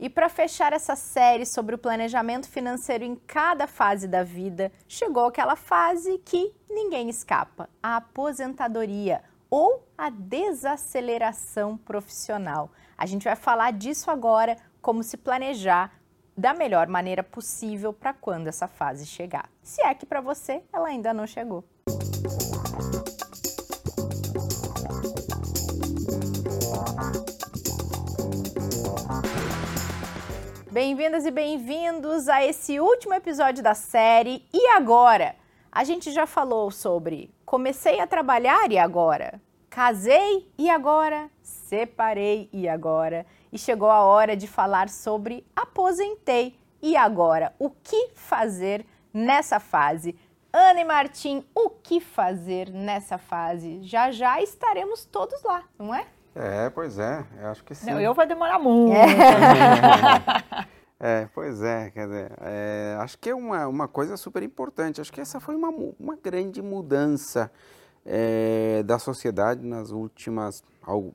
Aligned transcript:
E 0.00 0.08
para 0.08 0.28
fechar 0.28 0.72
essa 0.72 0.94
série 0.94 1.44
sobre 1.44 1.74
o 1.74 1.78
planejamento 1.78 2.48
financeiro 2.48 3.04
em 3.04 3.16
cada 3.16 3.66
fase 3.66 4.06
da 4.06 4.22
vida, 4.22 4.70
chegou 4.86 5.26
aquela 5.26 5.56
fase 5.56 6.18
que 6.24 6.54
ninguém 6.70 7.08
escapa: 7.08 7.68
a 7.82 7.96
aposentadoria 7.96 9.22
ou 9.50 9.86
a 9.96 10.10
desaceleração 10.10 11.76
profissional. 11.76 12.70
A 12.96 13.06
gente 13.06 13.24
vai 13.24 13.36
falar 13.36 13.72
disso 13.72 14.10
agora, 14.10 14.56
como 14.80 15.02
se 15.02 15.16
planejar 15.16 15.92
da 16.36 16.54
melhor 16.54 16.86
maneira 16.86 17.22
possível 17.24 17.92
para 17.92 18.12
quando 18.12 18.46
essa 18.46 18.68
fase 18.68 19.04
chegar. 19.04 19.50
Se 19.62 19.82
é 19.82 19.92
que 19.94 20.06
para 20.06 20.20
você 20.20 20.62
ela 20.72 20.88
ainda 20.88 21.12
não 21.12 21.26
chegou. 21.26 21.64
Bem-vindas 30.80 31.26
e 31.26 31.32
bem-vindos 31.32 32.28
a 32.28 32.44
esse 32.44 32.78
último 32.78 33.12
episódio 33.12 33.64
da 33.64 33.74
série. 33.74 34.46
E 34.54 34.68
agora? 34.68 35.34
A 35.72 35.82
gente 35.82 36.12
já 36.12 36.24
falou 36.24 36.70
sobre 36.70 37.34
comecei 37.44 37.98
a 37.98 38.06
trabalhar 38.06 38.70
e 38.70 38.78
agora? 38.78 39.42
Casei 39.68 40.48
e 40.56 40.70
agora? 40.70 41.28
Separei 41.42 42.48
e 42.52 42.68
agora? 42.68 43.26
E 43.50 43.58
chegou 43.58 43.90
a 43.90 44.04
hora 44.04 44.36
de 44.36 44.46
falar 44.46 44.88
sobre 44.88 45.44
aposentei 45.56 46.56
e 46.80 46.96
agora? 46.96 47.52
O 47.58 47.70
que 47.70 48.10
fazer 48.14 48.86
nessa 49.12 49.58
fase? 49.58 50.14
Ana 50.52 50.80
e 50.80 50.84
Martim, 50.84 51.44
o 51.56 51.70
que 51.70 51.98
fazer 51.98 52.70
nessa 52.70 53.18
fase? 53.18 53.82
Já 53.82 54.12
já 54.12 54.40
estaremos 54.40 55.04
todos 55.04 55.42
lá, 55.42 55.64
não 55.76 55.92
é? 55.92 56.06
É, 56.40 56.70
pois 56.70 57.00
é, 57.00 57.26
eu 57.40 57.48
acho 57.48 57.64
que 57.64 57.74
sim. 57.74 57.90
Não, 57.90 58.00
eu 58.00 58.14
vou 58.14 58.24
demorar 58.24 58.60
muito. 58.60 58.96
É, 61.00 61.22
é 61.24 61.28
pois 61.34 61.60
é, 61.60 61.90
quer 61.90 62.06
dizer, 62.06 62.32
é, 62.40 62.96
acho 63.00 63.18
que 63.18 63.30
é 63.30 63.34
uma, 63.34 63.66
uma 63.66 63.88
coisa 63.88 64.16
super 64.16 64.44
importante. 64.44 65.00
Acho 65.00 65.12
que 65.12 65.20
essa 65.20 65.40
foi 65.40 65.56
uma, 65.56 65.70
uma 65.98 66.16
grande 66.16 66.62
mudança 66.62 67.50
é, 68.06 68.84
da 68.84 69.00
sociedade 69.00 69.66
nas 69.66 69.90
últimas 69.90 70.62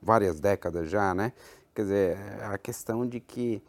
várias 0.02 0.38
décadas 0.40 0.90
já, 0.90 1.14
né? 1.14 1.32
Quer 1.74 1.82
dizer, 1.82 2.18
a 2.42 2.58
questão 2.58 3.06
de 3.06 3.18
que 3.18 3.62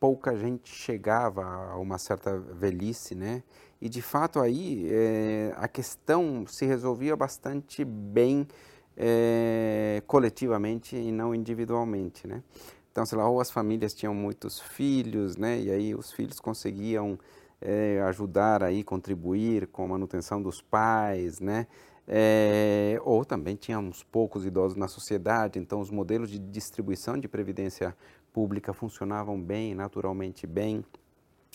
pouca 0.00 0.34
gente 0.34 0.74
chegava 0.74 1.44
a 1.44 1.78
uma 1.78 1.98
certa 1.98 2.38
velhice, 2.38 3.14
né? 3.14 3.42
E 3.82 3.88
de 3.90 4.00
fato 4.00 4.40
aí 4.40 4.88
é, 4.90 5.54
a 5.58 5.68
questão 5.68 6.46
se 6.46 6.64
resolvia 6.64 7.14
bastante 7.14 7.84
bem 7.84 8.48
é, 8.96 10.02
coletivamente 10.06 10.96
e 10.96 11.12
não 11.12 11.34
individualmente, 11.34 12.26
né? 12.26 12.42
Então, 12.90 13.04
sei 13.04 13.18
lá, 13.18 13.28
ou 13.28 13.40
as 13.40 13.50
famílias 13.50 13.92
tinham 13.92 14.14
muitos 14.14 14.58
filhos, 14.58 15.36
né? 15.36 15.60
E 15.60 15.70
aí 15.70 15.94
os 15.94 16.12
filhos 16.12 16.40
conseguiam 16.40 17.18
é, 17.60 18.00
ajudar 18.06 18.62
aí, 18.62 18.82
contribuir 18.82 19.66
com 19.66 19.84
a 19.84 19.88
manutenção 19.88 20.40
dos 20.40 20.62
pais, 20.62 21.38
né? 21.40 21.66
É, 22.08 23.00
ou 23.04 23.24
também 23.24 23.56
tínhamos 23.56 24.02
poucos 24.04 24.46
idosos 24.46 24.76
na 24.76 24.86
sociedade, 24.86 25.58
então 25.58 25.80
os 25.80 25.90
modelos 25.90 26.30
de 26.30 26.38
distribuição 26.38 27.18
de 27.18 27.26
previdência 27.26 27.96
pública 28.32 28.72
funcionavam 28.72 29.40
bem, 29.40 29.74
naturalmente 29.74 30.46
bem. 30.46 30.84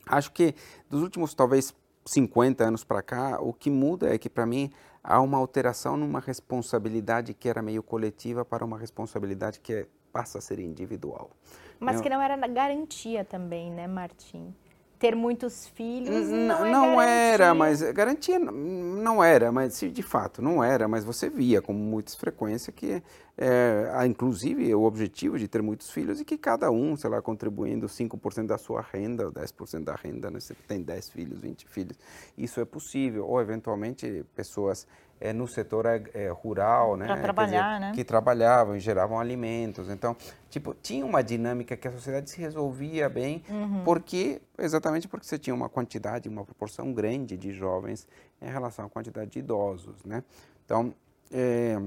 Acho 0.05 0.31
que 0.31 0.53
dos 0.89 1.01
últimos 1.01 1.33
talvez 1.33 1.73
50 2.05 2.63
anos 2.63 2.83
para 2.83 3.01
cá, 3.01 3.39
o 3.41 3.53
que 3.53 3.69
muda 3.69 4.13
é 4.13 4.17
que 4.17 4.29
para 4.29 4.45
mim 4.45 4.71
há 5.03 5.21
uma 5.21 5.37
alteração 5.37 5.97
numa 5.97 6.19
responsabilidade 6.19 7.33
que 7.33 7.49
era 7.49 7.61
meio 7.61 7.83
coletiva 7.83 8.45
para 8.45 8.63
uma 8.63 8.77
responsabilidade 8.77 9.59
que 9.59 9.73
é, 9.73 9.87
passa 10.11 10.37
a 10.37 10.41
ser 10.41 10.59
individual. 10.59 11.31
Mas 11.79 11.97
Eu, 11.97 12.03
que 12.03 12.09
não 12.09 12.21
era 12.21 12.35
garantia 12.47 13.25
também, 13.25 13.71
né, 13.71 13.87
Martim? 13.87 14.53
Ter 15.01 15.15
muitos 15.15 15.67
filhos 15.69 16.29
não, 16.29 16.63
é 16.63 16.71
não 16.71 17.01
era, 17.01 17.55
mas 17.55 17.81
garantia 17.91 18.37
não 18.37 19.23
era, 19.23 19.51
mas 19.51 19.79
de 19.79 20.03
fato 20.03 20.43
não 20.43 20.63
era, 20.63 20.87
mas 20.87 21.03
você 21.03 21.27
via 21.27 21.59
com 21.59 21.73
muita 21.73 22.11
frequência 22.11 22.71
que, 22.71 23.01
é, 23.35 24.05
inclusive, 24.05 24.75
o 24.75 24.83
objetivo 24.83 25.39
de 25.39 25.47
ter 25.47 25.63
muitos 25.63 25.89
filhos 25.89 26.21
e 26.21 26.23
que 26.23 26.37
cada 26.37 26.69
um, 26.69 26.95
sei 26.95 27.09
lá, 27.09 27.19
contribuindo 27.19 27.87
5% 27.87 28.45
da 28.45 28.59
sua 28.59 28.85
renda, 28.93 29.31
10% 29.31 29.83
da 29.83 29.95
renda, 29.95 30.29
né, 30.29 30.39
você 30.39 30.53
tem 30.67 30.83
10 30.83 31.09
filhos, 31.09 31.39
20 31.39 31.67
filhos, 31.67 31.97
isso 32.37 32.61
é 32.61 32.65
possível, 32.65 33.25
ou 33.25 33.41
eventualmente 33.41 34.23
pessoas 34.35 34.85
é, 35.21 35.31
no 35.31 35.47
setor 35.47 35.85
é, 35.85 36.29
rural, 36.29 36.97
né? 36.97 37.05
trabalhar, 37.21 37.75
dizer, 37.75 37.79
né? 37.79 37.91
Que 37.93 38.03
trabalhavam 38.03 38.75
e 38.75 38.79
geravam 38.79 39.19
alimentos. 39.19 39.87
Então, 39.87 40.17
tipo, 40.49 40.73
tinha 40.73 41.05
uma 41.05 41.23
dinâmica 41.23 41.77
que 41.77 41.87
a 41.87 41.91
sociedade 41.91 42.31
se 42.31 42.41
resolvia 42.41 43.07
bem, 43.07 43.43
uhum. 43.47 43.83
porque 43.85 44.41
exatamente 44.57 45.07
porque 45.07 45.25
você 45.25 45.37
tinha 45.37 45.53
uma 45.53 45.69
quantidade, 45.69 46.27
uma 46.27 46.43
proporção 46.43 46.91
grande 46.91 47.37
de 47.37 47.53
jovens 47.53 48.07
em 48.41 48.49
relação 48.49 48.85
à 48.85 48.89
quantidade 48.89 49.29
de 49.29 49.39
idosos, 49.39 50.03
né? 50.03 50.23
Então, 50.65 50.91
é, 51.31 51.79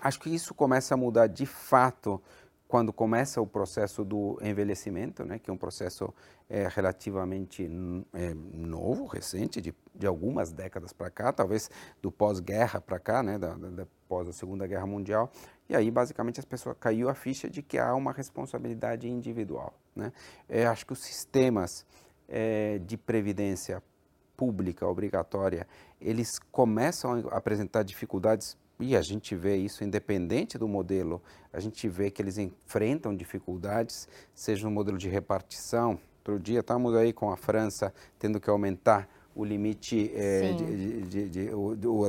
acho 0.00 0.18
que 0.18 0.34
isso 0.34 0.54
começa 0.54 0.94
a 0.94 0.96
mudar 0.96 1.26
de 1.26 1.44
fato 1.44 2.22
quando 2.68 2.92
começa 2.92 3.40
o 3.40 3.46
processo 3.46 4.04
do 4.04 4.38
envelhecimento, 4.42 5.24
né, 5.24 5.38
que 5.38 5.48
é 5.48 5.52
um 5.52 5.56
processo 5.56 6.12
é, 6.48 6.68
relativamente 6.68 7.64
é, 8.12 8.34
novo, 8.34 9.06
recente, 9.06 9.60
de, 9.60 9.74
de 9.94 10.06
algumas 10.06 10.52
décadas 10.52 10.92
para 10.92 11.10
cá, 11.10 11.32
talvez 11.32 11.70
do 12.02 12.10
pós-guerra 12.10 12.80
para 12.80 12.98
cá, 12.98 13.22
né, 13.22 13.38
da, 13.38 13.54
da, 13.54 13.86
pós 14.08 14.28
a 14.28 14.32
Segunda 14.32 14.66
Guerra 14.66 14.86
Mundial, 14.86 15.30
e 15.68 15.76
aí 15.76 15.90
basicamente 15.90 16.40
as 16.40 16.46
pessoas 16.46 16.76
caiu 16.78 17.08
a 17.08 17.14
ficha 17.14 17.48
de 17.48 17.62
que 17.62 17.78
há 17.78 17.94
uma 17.94 18.12
responsabilidade 18.12 19.08
individual. 19.08 19.74
Né? 19.94 20.12
Acho 20.70 20.86
que 20.86 20.92
os 20.92 21.00
sistemas 21.00 21.84
é, 22.28 22.78
de 22.78 22.96
previdência 22.96 23.82
pública 24.36 24.86
obrigatória, 24.86 25.66
eles 26.00 26.38
começam 26.52 27.26
a 27.30 27.36
apresentar 27.36 27.82
dificuldades 27.82 28.56
e 28.78 28.96
a 28.96 29.02
gente 29.02 29.34
vê 29.34 29.56
isso 29.56 29.82
independente 29.82 30.58
do 30.58 30.68
modelo, 30.68 31.22
a 31.52 31.60
gente 31.60 31.88
vê 31.88 32.10
que 32.10 32.20
eles 32.20 32.38
enfrentam 32.38 33.16
dificuldades, 33.16 34.08
seja 34.34 34.64
no 34.64 34.70
modelo 34.70 34.98
de 34.98 35.08
repartição. 35.08 35.98
Outro 36.18 36.38
dia 36.38 36.60
estávamos 36.60 36.94
aí 36.94 37.12
com 37.12 37.30
a 37.30 37.36
França 37.36 37.94
tendo 38.18 38.40
que 38.40 38.50
aumentar 38.50 39.08
o 39.36 39.44
limite 39.44 40.10
é, 40.14 40.54
de, 40.54 41.02
de, 41.02 41.28
de, 41.28 41.50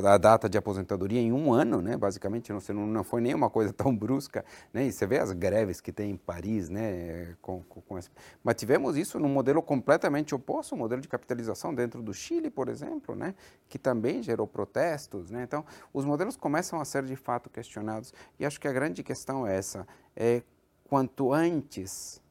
da 0.02 0.16
data 0.16 0.48
de 0.48 0.56
aposentadoria 0.56 1.20
em 1.20 1.30
um 1.30 1.52
ano, 1.52 1.82
né? 1.82 1.94
Basicamente, 1.94 2.50
não, 2.50 2.86
não 2.86 3.04
foi 3.04 3.20
nenhuma 3.20 3.50
coisa 3.50 3.70
tão 3.74 3.94
brusca, 3.94 4.42
né? 4.72 4.86
E 4.86 4.92
você 4.92 5.06
vê 5.06 5.18
as 5.18 5.32
greves 5.32 5.78
que 5.78 5.92
tem 5.92 6.12
em 6.12 6.16
Paris, 6.16 6.70
né? 6.70 7.36
Com, 7.42 7.62
com, 7.64 7.82
com 7.82 7.98
esse... 7.98 8.08
Mas 8.42 8.54
tivemos 8.56 8.96
isso 8.96 9.20
num 9.20 9.28
modelo 9.28 9.60
completamente 9.60 10.34
oposto, 10.34 10.74
um 10.74 10.78
modelo 10.78 11.02
de 11.02 11.08
capitalização 11.08 11.74
dentro 11.74 12.02
do 12.02 12.14
Chile, 12.14 12.48
por 12.48 12.66
exemplo, 12.66 13.14
né? 13.14 13.34
Que 13.68 13.78
também 13.78 14.22
gerou 14.22 14.46
protestos, 14.46 15.30
né? 15.30 15.42
Então, 15.42 15.66
os 15.92 16.06
modelos 16.06 16.34
começam 16.34 16.80
a 16.80 16.84
ser 16.86 17.04
de 17.04 17.14
fato 17.14 17.50
questionados. 17.50 18.14
E 18.40 18.46
acho 18.46 18.58
que 18.58 18.66
a 18.66 18.72
grande 18.72 19.02
questão 19.02 19.46
é 19.46 19.54
essa: 19.54 19.86
é 20.16 20.40
quanto 20.88 21.30
antes 21.30 22.22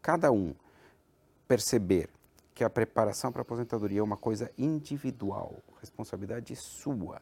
cada 0.00 0.32
um 0.32 0.54
perceber 1.46 2.15
que 2.56 2.64
a 2.64 2.70
preparação 2.70 3.30
para 3.30 3.42
a 3.42 3.44
aposentadoria 3.44 4.00
é 4.00 4.02
uma 4.02 4.16
coisa 4.16 4.50
individual, 4.56 5.62
responsabilidade 5.78 6.56
sua, 6.56 7.20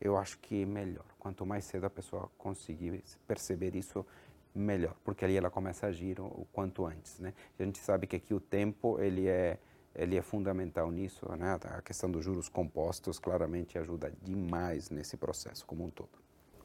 eu 0.00 0.16
acho 0.16 0.36
que 0.40 0.66
melhor. 0.66 1.04
Quanto 1.16 1.46
mais 1.46 1.64
cedo 1.64 1.84
a 1.84 1.90
pessoa 1.90 2.28
conseguir 2.36 3.04
perceber 3.24 3.76
isso, 3.76 4.04
melhor, 4.52 4.96
porque 5.04 5.24
ali 5.24 5.36
ela 5.36 5.48
começa 5.48 5.86
a 5.86 5.90
agir 5.90 6.18
o, 6.18 6.44
quanto 6.52 6.84
antes, 6.84 7.20
né? 7.20 7.32
A 7.56 7.62
gente 7.62 7.78
sabe 7.78 8.08
que 8.08 8.16
aqui 8.16 8.34
o 8.34 8.40
tempo 8.40 9.00
ele 9.00 9.28
é 9.28 9.58
ele 9.94 10.16
é 10.16 10.22
fundamental 10.22 10.90
nisso, 10.90 11.24
né? 11.36 11.56
A 11.66 11.80
questão 11.80 12.10
dos 12.10 12.24
juros 12.24 12.48
compostos 12.48 13.20
claramente 13.20 13.78
ajuda 13.78 14.12
demais 14.22 14.90
nesse 14.90 15.16
processo 15.16 15.64
como 15.64 15.84
um 15.84 15.90
todo. 15.90 16.10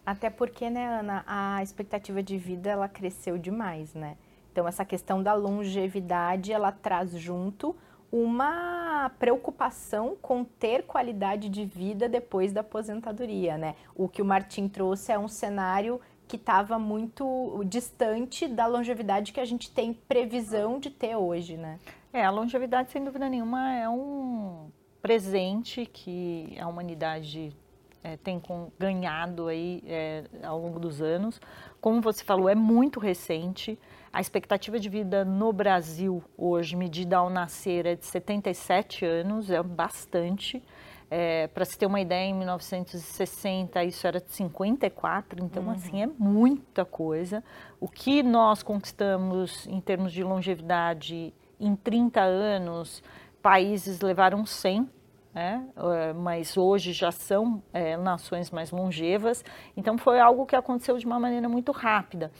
Até 0.03 0.31
porque, 0.31 0.67
né, 0.67 0.99
Ana, 0.99 1.23
a 1.27 1.61
expectativa 1.61 2.23
de 2.23 2.39
vida 2.39 2.71
ela 2.71 2.89
cresceu 2.89 3.37
demais, 3.37 3.93
né? 3.93 4.17
Então 4.51 4.67
essa 4.67 4.83
questão 4.83 5.21
da 5.21 5.35
longevidade 5.35 6.51
ela 6.51 6.71
traz 6.71 7.11
junto 7.11 7.75
uma 8.11 9.11
preocupação 9.19 10.17
com 10.21 10.43
ter 10.43 10.83
qualidade 10.83 11.49
de 11.49 11.65
vida 11.65 12.09
depois 12.09 12.51
da 12.51 12.61
aposentadoria, 12.61 13.57
né? 13.57 13.75
O 13.95 14.07
que 14.07 14.21
o 14.21 14.25
Martim 14.25 14.67
trouxe 14.67 15.11
é 15.11 15.19
um 15.19 15.27
cenário 15.27 16.01
que 16.27 16.35
estava 16.35 16.77
muito 16.77 17.63
distante 17.65 18.47
da 18.47 18.67
longevidade 18.67 19.33
que 19.33 19.39
a 19.39 19.45
gente 19.45 19.71
tem 19.71 19.93
previsão 19.93 20.79
de 20.79 20.89
ter 20.89 21.15
hoje, 21.15 21.57
né? 21.57 21.79
É, 22.13 22.23
a 22.23 22.29
longevidade, 22.29 22.91
sem 22.91 23.03
dúvida 23.03 23.27
nenhuma, 23.29 23.73
é 23.73 23.89
um 23.89 24.69
presente 25.01 25.85
que 25.85 26.55
a 26.59 26.67
humanidade 26.67 27.55
é, 28.03 28.17
tem 28.17 28.39
com, 28.39 28.71
ganhado 28.79 29.47
aí 29.47 29.83
é, 29.85 30.23
ao 30.43 30.59
longo 30.59 30.79
dos 30.79 31.01
anos. 31.01 31.39
Como 31.81 32.01
você 32.01 32.23
falou, 32.23 32.49
é 32.49 32.55
muito 32.55 32.99
recente. 32.99 33.77
A 34.11 34.21
expectativa 34.21 34.79
de 34.79 34.89
vida 34.89 35.23
no 35.23 35.51
Brasil 35.53 36.23
hoje, 36.37 36.75
medida 36.75 37.17
ao 37.17 37.29
nascer, 37.29 37.85
é 37.85 37.95
de 37.95 38.05
77 38.05 39.05
anos, 39.05 39.51
é 39.51 39.61
bastante. 39.61 40.63
É, 41.11 41.47
Para 41.47 41.65
se 41.65 41.77
ter 41.77 41.87
uma 41.87 41.99
ideia, 41.99 42.29
em 42.29 42.33
1960 42.35 43.83
isso 43.83 44.05
era 44.05 44.21
de 44.21 44.31
54, 44.31 45.43
então 45.43 45.63
uhum. 45.63 45.71
assim 45.71 46.03
é 46.03 46.07
muita 46.07 46.85
coisa. 46.85 47.43
O 47.79 47.87
que 47.87 48.21
nós 48.21 48.61
conquistamos 48.61 49.65
em 49.67 49.81
termos 49.81 50.11
de 50.13 50.23
longevidade 50.23 51.33
em 51.59 51.75
30 51.75 52.21
anos, 52.21 53.03
países 53.41 54.01
levaram 54.01 54.45
100 54.45 54.87
né? 55.33 55.67
É, 55.77 56.13
mas 56.13 56.57
hoje 56.57 56.91
já 56.91 57.11
são 57.11 57.61
é, 57.73 57.95
nações 57.97 58.51
mais 58.51 58.71
longevas, 58.71 59.43
então 59.75 59.97
foi 59.97 60.19
algo 60.19 60.45
que 60.45 60.55
aconteceu 60.55 60.97
de 60.97 61.05
uma 61.05 61.19
maneira 61.19 61.47
muito 61.47 61.71
rápida. 61.71 62.31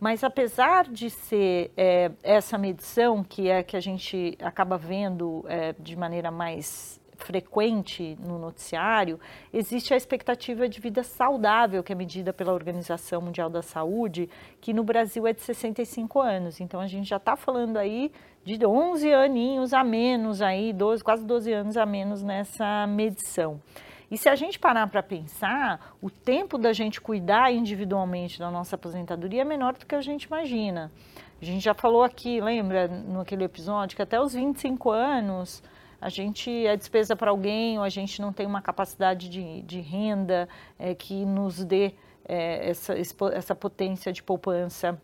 Mas 0.00 0.22
apesar 0.22 0.84
de 0.84 1.08
ser 1.08 1.72
é, 1.76 2.10
essa 2.22 2.58
medição, 2.58 3.22
que 3.22 3.48
é 3.48 3.62
que 3.62 3.76
a 3.76 3.80
gente 3.80 4.36
acaba 4.42 4.76
vendo 4.76 5.44
é, 5.48 5.72
de 5.78 5.96
maneira 5.96 6.30
mais 6.30 7.00
frequente 7.16 8.16
no 8.20 8.38
noticiário, 8.38 9.18
existe 9.52 9.92
a 9.94 9.96
expectativa 9.96 10.68
de 10.68 10.80
vida 10.80 11.02
saudável, 11.02 11.82
que 11.82 11.92
é 11.92 11.94
medida 11.94 12.32
pela 12.32 12.52
Organização 12.52 13.20
Mundial 13.20 13.48
da 13.48 13.62
Saúde, 13.62 14.28
que 14.60 14.72
no 14.72 14.84
Brasil 14.84 15.26
é 15.26 15.32
de 15.32 15.42
65 15.42 16.20
anos. 16.20 16.60
Então 16.60 16.80
a 16.80 16.86
gente 16.86 17.08
já 17.08 17.16
está 17.16 17.36
falando 17.36 17.76
aí 17.76 18.10
de 18.44 18.64
11 18.64 19.12
aninhos 19.12 19.72
a 19.72 19.82
menos 19.82 20.42
aí, 20.42 20.72
12, 20.72 21.02
quase 21.02 21.24
12 21.24 21.52
anos 21.52 21.76
a 21.76 21.86
menos 21.86 22.22
nessa 22.22 22.86
medição. 22.86 23.60
E 24.10 24.18
se 24.18 24.28
a 24.28 24.34
gente 24.34 24.58
parar 24.58 24.86
para 24.86 25.02
pensar, 25.02 25.96
o 26.00 26.10
tempo 26.10 26.58
da 26.58 26.72
gente 26.72 27.00
cuidar 27.00 27.52
individualmente 27.52 28.38
da 28.38 28.50
nossa 28.50 28.76
aposentadoria 28.76 29.42
é 29.42 29.44
menor 29.44 29.72
do 29.72 29.86
que 29.86 29.94
a 29.94 30.02
gente 30.02 30.24
imagina. 30.24 30.92
A 31.40 31.44
gente 31.44 31.64
já 31.64 31.74
falou 31.74 32.02
aqui, 32.02 32.40
lembra, 32.40 32.86
naquele 32.86 33.44
episódio, 33.44 33.96
que 33.96 34.02
até 34.02 34.20
os 34.20 34.34
25 34.34 34.90
anos 34.90 35.62
a 36.04 36.10
gente 36.10 36.50
é 36.66 36.76
despesa 36.76 37.16
para 37.16 37.30
alguém 37.30 37.78
ou 37.78 37.82
a 37.82 37.88
gente 37.88 38.20
não 38.20 38.30
tem 38.30 38.44
uma 38.44 38.60
capacidade 38.60 39.26
de, 39.26 39.62
de 39.62 39.80
renda 39.80 40.46
é, 40.78 40.94
que 40.94 41.24
nos 41.24 41.64
dê 41.64 41.94
é, 42.28 42.68
essa, 42.68 42.94
essa 43.32 43.54
potência 43.54 44.12
de 44.12 44.22
poupança 44.22 45.00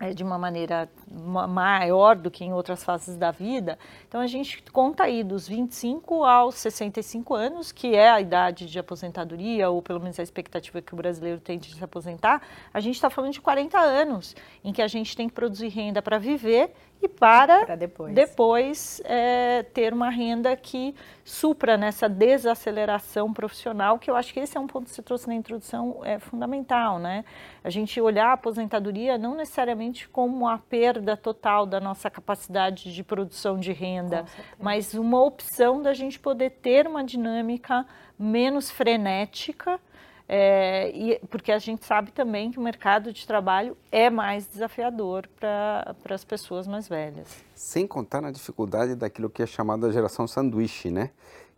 é, 0.00 0.12
de 0.12 0.22
uma 0.22 0.38
maneira 0.38 0.88
maior 1.10 2.14
do 2.16 2.30
que 2.30 2.44
em 2.44 2.52
outras 2.52 2.84
fases 2.84 3.16
da 3.16 3.30
vida. 3.30 3.78
Então 4.06 4.20
a 4.20 4.26
gente 4.26 4.62
conta 4.70 5.04
aí 5.04 5.24
dos 5.24 5.48
25 5.48 6.24
aos 6.24 6.54
65 6.56 7.34
anos, 7.34 7.72
que 7.72 7.94
é 7.94 8.10
a 8.10 8.20
idade 8.20 8.66
de 8.66 8.78
aposentadoria, 8.78 9.68
ou 9.70 9.82
pelo 9.82 10.00
menos 10.00 10.18
a 10.20 10.22
expectativa 10.22 10.80
que 10.80 10.94
o 10.94 10.96
brasileiro 10.96 11.40
tem 11.40 11.58
de 11.58 11.74
se 11.74 11.82
aposentar, 11.82 12.42
a 12.72 12.80
gente 12.80 12.94
está 12.94 13.10
falando 13.10 13.32
de 13.32 13.40
40 13.40 13.78
anos, 13.78 14.36
em 14.62 14.72
que 14.72 14.82
a 14.82 14.88
gente 14.88 15.16
tem 15.16 15.28
que 15.28 15.34
produzir 15.34 15.68
renda 15.68 16.00
para 16.00 16.18
viver 16.18 16.72
e 17.00 17.08
para, 17.08 17.64
para 17.64 17.76
depois, 17.76 18.12
depois 18.12 19.02
é, 19.04 19.62
ter 19.62 19.92
uma 19.92 20.10
renda 20.10 20.56
que 20.56 20.94
supra 21.24 21.76
nessa 21.76 22.08
desaceleração 22.08 23.32
profissional, 23.32 24.00
que 24.00 24.10
eu 24.10 24.16
acho 24.16 24.32
que 24.32 24.40
esse 24.40 24.56
é 24.56 24.60
um 24.60 24.66
ponto 24.66 24.86
que 24.86 24.90
você 24.90 25.02
trouxe 25.02 25.28
na 25.28 25.34
introdução, 25.34 26.00
é 26.02 26.18
fundamental, 26.18 26.98
né? 26.98 27.24
A 27.62 27.70
gente 27.70 28.00
olhar 28.00 28.30
a 28.30 28.32
aposentadoria 28.32 29.16
não 29.16 29.36
necessariamente 29.36 29.87
como 30.08 30.46
a 30.46 30.58
perda 30.58 31.16
total 31.16 31.64
da 31.64 31.80
nossa 31.80 32.10
capacidade 32.10 32.92
de 32.92 33.02
produção 33.02 33.58
de 33.58 33.72
renda, 33.72 34.24
mas 34.60 34.92
uma 34.92 35.22
opção 35.22 35.80
da 35.80 35.94
gente 35.94 36.18
poder 36.18 36.50
ter 36.50 36.86
uma 36.86 37.02
dinâmica 37.04 37.86
menos 38.18 38.70
frenética, 38.70 39.80
é, 40.28 40.90
e, 40.90 41.18
porque 41.30 41.50
a 41.50 41.58
gente 41.58 41.86
sabe 41.86 42.12
também 42.12 42.50
que 42.50 42.58
o 42.58 42.62
mercado 42.62 43.12
de 43.12 43.26
trabalho 43.26 43.74
é 43.90 44.10
mais 44.10 44.46
desafiador 44.46 45.26
para 45.40 45.96
as 46.10 46.22
pessoas 46.22 46.66
mais 46.66 46.86
velhas. 46.86 47.42
Sem 47.54 47.86
contar 47.86 48.20
na 48.20 48.30
dificuldade 48.30 48.94
daquilo 48.94 49.30
que 49.30 49.42
é 49.42 49.46
chamado 49.46 49.86
a 49.86 49.90
geração 49.90 50.26
sanduíche, 50.26 50.90
né? 50.90 51.10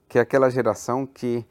Que 0.09 0.19
é 0.19 0.21
aquela 0.21 0.49
geração 0.49 1.05
que 1.05 1.45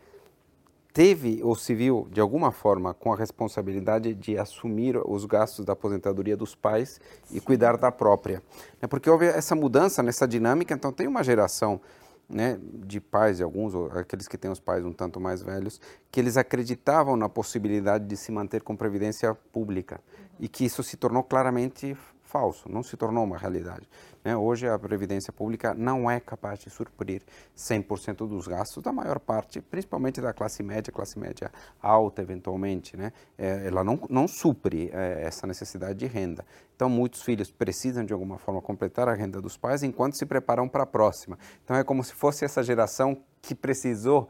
teve 0.94 1.42
ou 1.44 1.56
se 1.56 1.74
viu, 1.74 2.08
de 2.12 2.20
alguma 2.20 2.52
forma, 2.52 2.94
com 2.94 3.14
a 3.14 3.16
responsabilidade 3.16 4.14
de 4.14 4.38
assumir 4.38 4.98
os 5.06 5.26
gastos 5.26 5.66
da 5.66 5.74
aposentadoria 5.74 6.36
dos 6.36 6.56
pais 6.56 7.00
Sim. 7.24 7.38
e 7.38 7.40
cuidar 7.40 7.78
da 7.78 7.92
própria. 7.92 8.42
É 8.82 8.88
porque 8.88 9.10
houve 9.10 9.26
essa 9.26 9.56
mudança 9.56 10.02
nessa 10.02 10.28
dinâmica, 10.28 10.74
então 10.74 10.92
tem 10.92 11.08
uma 11.08 11.24
geração 11.24 11.80
né, 12.28 12.60
de 12.62 13.02
pais 13.02 13.40
e 13.40 13.44
alguns, 13.44 13.74
aqueles 13.96 14.28
que 14.28 14.38
têm 14.38 14.52
os 14.52 14.60
pais 14.60 14.86
um 14.86 14.94
tanto 14.94 15.20
mais 15.20 15.42
velhos, 15.42 15.82
que 16.12 16.20
eles 16.20 16.38
acreditavam 16.38 17.16
na 17.16 17.28
possibilidade 17.28 18.06
de 18.06 18.16
se 18.16 18.32
manter 18.32 18.62
com 18.62 18.76
previdência 18.76 19.34
pública 19.52 20.00
uhum. 20.00 20.26
e 20.42 20.48
que 20.48 20.64
isso 20.64 20.84
se 20.84 20.96
tornou 20.96 21.24
claramente 21.24 21.98
falso, 22.30 22.70
não 22.70 22.84
se 22.84 22.96
tornou 22.96 23.24
uma 23.24 23.38
realidade. 23.38 23.90
Né? 24.24 24.38
Hoje 24.38 24.68
a 24.68 24.78
Previdência 24.78 25.34
Pública 25.34 25.74
não 25.74 26.10
é 26.10 26.20
capaz 26.20 26.60
de 26.60 26.70
suprir 26.70 27.24
100% 27.58 28.28
dos 28.28 28.48
gastos 28.48 28.84
da 28.84 28.94
maior 28.94 29.20
parte, 29.20 29.60
principalmente 29.60 30.22
da 30.22 30.32
classe 30.32 30.62
média, 30.62 30.94
classe 30.94 31.18
média 31.18 31.52
alta 31.82 32.22
eventualmente. 32.22 32.96
Né? 32.96 33.12
É, 33.38 33.66
ela 33.66 33.84
não, 33.84 34.00
não 34.10 34.28
supre 34.28 34.92
é, 34.94 35.24
essa 35.24 35.48
necessidade 35.48 35.98
de 35.98 36.06
renda. 36.06 36.46
Então 36.76 36.88
muitos 36.88 37.24
filhos 37.24 37.52
precisam 37.52 38.06
de 38.06 38.14
alguma 38.14 38.38
forma 38.38 38.62
completar 38.62 39.10
a 39.10 39.14
renda 39.14 39.42
dos 39.42 39.58
pais 39.58 39.82
enquanto 39.82 40.16
se 40.16 40.26
preparam 40.26 40.70
para 40.70 40.84
a 40.84 40.88
próxima. 40.88 41.38
Então 41.64 41.76
é 41.76 41.84
como 41.84 42.04
se 42.04 42.14
fosse 42.14 42.46
essa 42.46 42.62
geração 42.62 43.18
que 43.42 43.56
precisou 43.56 44.30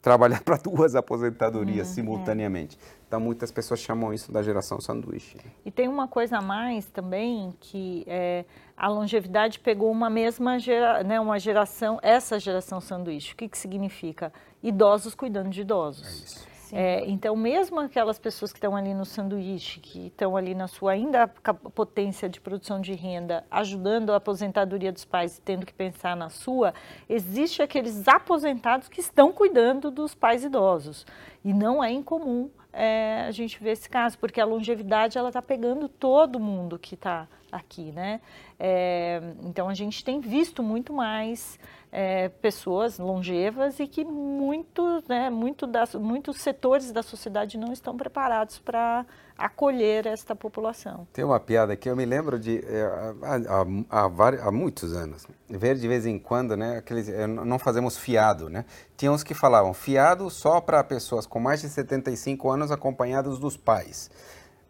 trabalhar 0.00 0.40
para 0.44 0.56
duas 0.56 0.94
aposentadorias 0.94 1.88
uhum, 1.88 1.94
simultaneamente. 1.94 2.78
É. 2.80 2.98
Então, 3.06 3.18
muitas 3.18 3.50
pessoas 3.50 3.80
chamam 3.80 4.12
isso 4.12 4.30
da 4.30 4.42
geração 4.42 4.80
sanduíche. 4.80 5.38
E 5.64 5.70
tem 5.70 5.88
uma 5.88 6.06
coisa 6.06 6.38
a 6.38 6.42
mais 6.42 6.86
também, 6.86 7.54
que 7.58 8.04
é, 8.06 8.44
a 8.76 8.88
longevidade 8.88 9.58
pegou 9.60 9.90
uma 9.90 10.10
mesma 10.10 10.58
gera, 10.58 11.02
né, 11.02 11.18
uma 11.18 11.38
geração, 11.38 11.98
essa 12.02 12.38
geração 12.38 12.80
sanduíche. 12.80 13.32
O 13.32 13.36
que, 13.36 13.48
que 13.48 13.56
significa? 13.56 14.32
Idosos 14.62 15.14
cuidando 15.14 15.48
de 15.48 15.62
idosos. 15.62 16.06
É 16.06 16.10
isso. 16.10 16.48
É, 16.72 17.08
então, 17.08 17.34
mesmo 17.34 17.80
aquelas 17.80 18.18
pessoas 18.18 18.52
que 18.52 18.58
estão 18.58 18.76
ali 18.76 18.94
no 18.94 19.04
sanduíche, 19.04 19.80
que 19.80 20.08
estão 20.08 20.36
ali 20.36 20.54
na 20.54 20.68
sua 20.68 20.92
ainda 20.92 21.26
potência 21.74 22.28
de 22.28 22.40
produção 22.40 22.80
de 22.80 22.92
renda, 22.94 23.44
ajudando 23.50 24.12
a 24.12 24.16
aposentadoria 24.16 24.92
dos 24.92 25.04
pais 25.04 25.38
e 25.38 25.40
tendo 25.40 25.64
que 25.64 25.72
pensar 25.72 26.16
na 26.16 26.28
sua, 26.28 26.74
existe 27.08 27.62
aqueles 27.62 28.06
aposentados 28.06 28.88
que 28.88 29.00
estão 29.00 29.32
cuidando 29.32 29.90
dos 29.90 30.14
pais 30.14 30.44
idosos. 30.44 31.06
E 31.44 31.52
não 31.52 31.82
é 31.82 31.90
incomum 31.90 32.50
é, 32.72 33.24
a 33.26 33.30
gente 33.30 33.62
ver 33.62 33.72
esse 33.72 33.88
caso, 33.88 34.18
porque 34.18 34.40
a 34.40 34.44
longevidade 34.44 35.16
ela 35.16 35.28
está 35.28 35.42
pegando 35.42 35.88
todo 35.88 36.38
mundo 36.38 36.78
que 36.78 36.94
está 36.94 37.26
aqui, 37.50 37.92
né? 37.92 38.20
É, 38.58 39.20
então 39.42 39.68
a 39.68 39.74
gente 39.74 40.04
tem 40.04 40.20
visto 40.20 40.62
muito 40.62 40.92
mais 40.92 41.58
é, 41.90 42.28
pessoas 42.28 42.98
longevas 42.98 43.80
e 43.80 43.86
que 43.86 44.04
muito, 44.04 45.02
né, 45.08 45.30
muito 45.30 45.66
das, 45.66 45.94
muitos 45.94 46.40
setores 46.40 46.92
da 46.92 47.02
sociedade 47.02 47.56
não 47.56 47.72
estão 47.72 47.96
preparados 47.96 48.58
para 48.58 49.06
acolher 49.36 50.06
esta 50.06 50.34
população. 50.34 51.06
Tem 51.12 51.24
uma 51.24 51.38
piada 51.38 51.76
que 51.76 51.88
eu 51.88 51.96
me 51.96 52.04
lembro 52.04 52.38
de 52.38 52.58
é, 52.66 52.82
há, 53.22 53.64
há, 53.90 54.46
há, 54.46 54.50
muitos 54.50 54.92
anos, 54.92 55.26
ver 55.48 55.76
de 55.76 55.86
vez 55.88 56.04
em 56.04 56.18
quando, 56.18 56.56
né, 56.56 56.78
aqueles, 56.78 57.08
é, 57.08 57.26
não 57.26 57.58
fazemos 57.58 57.96
fiado, 57.96 58.50
né? 58.50 58.64
Tinha 58.96 59.12
uns 59.12 59.22
que 59.22 59.34
falavam 59.34 59.72
fiado 59.72 60.28
só 60.28 60.60
para 60.60 60.82
pessoas 60.82 61.24
com 61.24 61.38
mais 61.38 61.60
de 61.60 61.68
75 61.68 62.50
anos 62.50 62.70
acompanhados 62.72 63.38
dos 63.38 63.56
pais. 63.56 64.10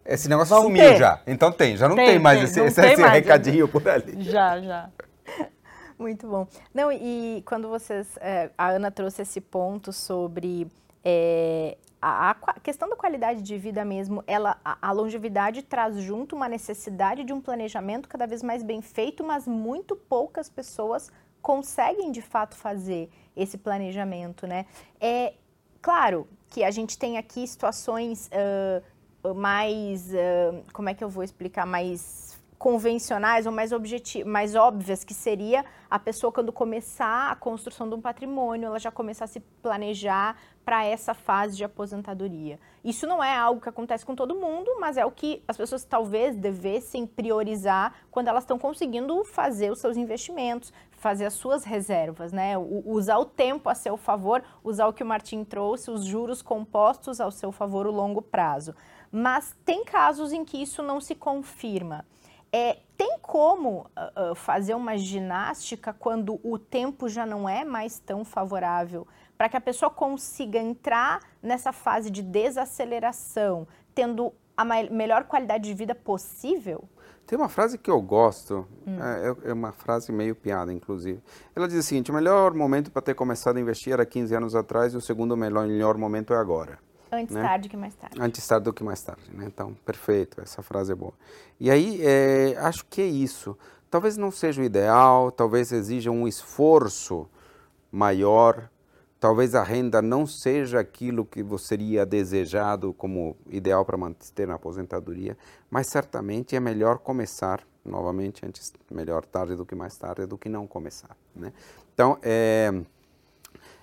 Esse 0.08 0.26
negócio 0.26 0.54
Vão 0.54 0.64
sumiu 0.64 0.82
ter. 0.82 0.96
já. 0.96 1.20
Então 1.26 1.52
tem, 1.52 1.76
já 1.76 1.86
não 1.86 1.94
tem, 1.94 2.06
tem 2.06 2.18
mais 2.18 2.38
tem, 2.38 2.44
esse, 2.48 2.60
esse, 2.60 2.92
esse 2.92 3.00
mais, 3.02 3.12
recadinho 3.12 3.68
por 3.68 3.86
ali. 3.86 4.22
Já, 4.22 4.58
já. 4.58 4.88
Muito 5.98 6.26
bom. 6.26 6.46
Não, 6.72 6.90
e 6.90 7.42
quando 7.44 7.68
vocês. 7.68 8.16
É, 8.18 8.50
a 8.56 8.70
Ana 8.70 8.90
trouxe 8.90 9.20
esse 9.20 9.38
ponto 9.38 9.92
sobre 9.92 10.66
é, 11.04 11.76
a, 12.00 12.30
a, 12.30 12.60
questão 12.60 12.88
da 12.88 12.96
qualidade 12.96 13.42
de 13.42 13.58
vida 13.58 13.84
mesmo, 13.84 14.24
ela, 14.26 14.56
a, 14.64 14.78
a, 14.88 14.92
longevidade 14.92 15.62
traz 15.62 15.96
junto 15.98 16.34
uma 16.34 16.48
necessidade 16.48 17.22
de 17.22 17.32
um 17.32 17.40
planejamento 17.40 18.08
cada 18.08 18.26
vez 18.26 18.42
mais 18.42 18.62
bem 18.62 18.80
feito, 18.80 19.22
mas 19.22 19.46
muito 19.46 19.94
poucas 19.94 20.48
pessoas 20.48 21.10
conseguem 21.42 22.10
de 22.10 22.22
fato 22.22 22.56
fazer 22.56 23.10
esse 23.36 23.58
planejamento, 23.58 24.46
né? 24.46 24.64
É 25.00 25.34
claro 25.82 26.26
que 26.48 26.64
a 26.64 26.70
gente 26.70 26.98
tem 26.98 27.18
aqui 27.18 27.46
situações 27.46 28.28
uh, 28.28 28.82
mais, 29.34 30.12
uh, 30.12 30.62
como 30.72 30.88
é 30.88 30.94
que 30.94 31.02
eu 31.02 31.08
vou 31.08 31.22
explicar, 31.22 31.66
mais 31.66 32.28
convencionais 32.58 33.46
ou 33.46 33.52
mais, 33.52 33.70
mais 34.26 34.54
óbvias, 34.56 35.04
que 35.04 35.14
seria 35.14 35.64
a 35.88 35.98
pessoa, 35.98 36.32
quando 36.32 36.52
começar 36.52 37.30
a 37.30 37.36
construção 37.36 37.88
de 37.88 37.94
um 37.94 38.00
patrimônio, 38.00 38.66
ela 38.66 38.78
já 38.78 38.90
começar 38.90 39.24
a 39.24 39.28
se 39.28 39.40
planejar 39.62 40.36
para 40.64 40.84
essa 40.84 41.14
fase 41.14 41.56
de 41.56 41.64
aposentadoria. 41.64 42.58
Isso 42.84 43.06
não 43.06 43.24
é 43.24 43.34
algo 43.34 43.60
que 43.60 43.70
acontece 43.70 44.04
com 44.04 44.14
todo 44.14 44.34
mundo, 44.34 44.70
mas 44.78 44.98
é 44.98 45.06
o 45.06 45.10
que 45.10 45.42
as 45.48 45.56
pessoas 45.56 45.82
talvez 45.82 46.36
devessem 46.36 47.06
priorizar 47.06 47.94
quando 48.10 48.28
elas 48.28 48.42
estão 48.42 48.58
conseguindo 48.58 49.24
fazer 49.24 49.70
os 49.70 49.78
seus 49.78 49.96
investimentos, 49.96 50.70
fazer 50.90 51.24
as 51.24 51.32
suas 51.32 51.64
reservas, 51.64 52.32
né? 52.32 52.58
usar 52.58 53.18
o 53.18 53.24
tempo 53.24 53.70
a 53.70 53.74
seu 53.74 53.96
favor, 53.96 54.42
usar 54.62 54.88
o 54.88 54.92
que 54.92 55.02
o 55.02 55.06
Martin 55.06 55.42
trouxe, 55.42 55.90
os 55.90 56.04
juros 56.04 56.42
compostos 56.42 57.18
ao 57.18 57.30
seu 57.30 57.50
favor, 57.50 57.86
o 57.86 57.92
longo 57.92 58.20
prazo. 58.20 58.74
Mas 59.10 59.54
tem 59.64 59.84
casos 59.84 60.32
em 60.32 60.44
que 60.44 60.60
isso 60.60 60.82
não 60.82 61.00
se 61.00 61.14
confirma. 61.14 62.04
É, 62.52 62.78
tem 62.96 63.18
como 63.20 63.86
uh, 63.96 64.34
fazer 64.34 64.74
uma 64.74 64.96
ginástica 64.96 65.92
quando 65.92 66.40
o 66.42 66.58
tempo 66.58 67.08
já 67.08 67.26
não 67.26 67.48
é 67.48 67.64
mais 67.64 67.98
tão 67.98 68.24
favorável, 68.24 69.06
para 69.36 69.48
que 69.48 69.56
a 69.56 69.60
pessoa 69.60 69.90
consiga 69.90 70.58
entrar 70.58 71.20
nessa 71.42 71.72
fase 71.72 72.10
de 72.10 72.22
desaceleração, 72.22 73.68
tendo 73.94 74.32
a 74.56 74.64
melhor 74.64 75.24
qualidade 75.24 75.68
de 75.68 75.74
vida 75.74 75.94
possível? 75.94 76.88
Tem 77.24 77.38
uma 77.38 77.48
frase 77.48 77.76
que 77.76 77.90
eu 77.90 78.00
gosto, 78.00 78.66
hum. 78.86 78.96
é, 79.00 79.50
é, 79.50 79.52
uma 79.52 79.70
frase 79.70 80.10
meio 80.10 80.34
piada, 80.34 80.72
inclusive. 80.72 81.22
Ela 81.54 81.68
diz 81.68 81.78
o 81.78 81.82
seguinte: 81.82 82.10
o 82.10 82.14
melhor 82.14 82.54
momento 82.54 82.90
para 82.90 83.02
ter 83.02 83.14
começado 83.14 83.58
a 83.58 83.60
investir 83.60 83.92
era 83.92 84.04
15 84.04 84.34
anos 84.34 84.54
atrás 84.54 84.94
e 84.94 84.96
o 84.96 85.00
segundo 85.00 85.36
melhor, 85.36 85.66
melhor 85.66 85.98
momento 85.98 86.32
é 86.32 86.38
agora. 86.38 86.78
Antes 87.10 87.34
né? 87.34 87.42
tarde 87.42 87.68
que 87.68 87.76
mais 87.76 87.94
tarde. 87.94 88.20
Antes 88.20 88.46
tarde 88.46 88.64
do 88.64 88.72
que 88.72 88.84
mais 88.84 89.02
tarde, 89.02 89.22
né? 89.32 89.44
Então, 89.46 89.74
perfeito, 89.84 90.40
essa 90.40 90.62
frase 90.62 90.92
é 90.92 90.94
boa. 90.94 91.14
E 91.58 91.70
aí, 91.70 92.00
é, 92.02 92.56
acho 92.58 92.84
que 92.86 93.00
é 93.00 93.06
isso. 93.06 93.56
Talvez 93.90 94.16
não 94.16 94.30
seja 94.30 94.60
o 94.60 94.64
ideal, 94.64 95.32
talvez 95.32 95.72
exija 95.72 96.10
um 96.10 96.28
esforço 96.28 97.26
maior, 97.90 98.68
talvez 99.18 99.54
a 99.54 99.62
renda 99.62 100.02
não 100.02 100.26
seja 100.26 100.78
aquilo 100.78 101.24
que 101.24 101.42
você 101.42 101.68
seria 101.68 102.04
desejado 102.04 102.92
como 102.92 103.36
ideal 103.48 103.84
para 103.84 103.96
manter 103.96 104.46
na 104.46 104.54
aposentadoria, 104.54 105.36
mas 105.70 105.86
certamente 105.88 106.54
é 106.54 106.60
melhor 106.60 106.98
começar 106.98 107.62
novamente 107.84 108.44
antes 108.44 108.72
melhor 108.90 109.24
tarde 109.24 109.56
do 109.56 109.64
que 109.64 109.74
mais 109.74 109.96
tarde 109.96 110.26
do 110.26 110.36
que 110.36 110.48
não 110.48 110.66
começar, 110.66 111.16
né? 111.34 111.52
Então 111.94 112.18
é, 112.22 112.70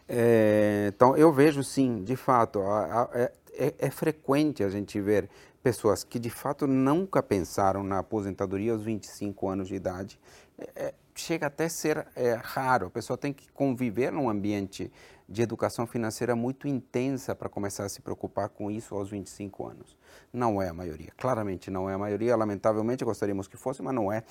é 0.07 0.91
então 0.95 1.15
eu 1.17 1.31
vejo 1.31 1.63
sim, 1.63 2.03
de 2.03 2.15
fato, 2.15 2.61
a, 2.61 3.03
a, 3.03 3.09
é, 3.13 3.31
é, 3.57 3.73
é 3.79 3.89
frequente 3.89 4.63
a 4.63 4.69
gente 4.69 4.99
ver 4.99 5.29
pessoas 5.63 6.03
que 6.03 6.19
de 6.19 6.29
fato 6.29 6.67
nunca 6.67 7.23
pensaram 7.23 7.83
na 7.83 7.99
aposentadoria 7.99 8.71
aos 8.71 8.83
25 8.83 9.49
anos 9.49 9.67
de 9.67 9.75
idade. 9.75 10.19
É, 10.57 10.69
é, 10.75 10.93
chega 11.15 11.47
até 11.47 11.65
a 11.65 11.69
ser 11.69 12.05
é, 12.15 12.33
raro. 12.33 12.87
A 12.87 12.89
pessoa 12.89 13.17
tem 13.17 13.33
que 13.33 13.51
conviver 13.51 14.11
num 14.11 14.29
ambiente 14.29 14.91
de 15.27 15.41
educação 15.41 15.87
financeira 15.87 16.35
muito 16.35 16.67
intensa 16.67 17.33
para 17.33 17.49
começar 17.49 17.83
a 17.83 17.89
se 17.89 17.99
preocupar 17.99 18.49
com 18.49 18.69
isso 18.69 18.93
aos 18.93 19.09
25 19.09 19.65
anos. 19.65 19.97
Não 20.31 20.61
é 20.61 20.69
a 20.69 20.73
maioria, 20.73 21.11
claramente 21.17 21.71
não 21.71 21.89
é 21.89 21.95
a 21.95 21.97
maioria, 21.97 22.35
lamentavelmente 22.35 23.03
gostaríamos 23.03 23.47
que 23.47 23.57
fosse, 23.57 23.81
mas 23.81 23.95
não 23.95 24.11
é. 24.11 24.23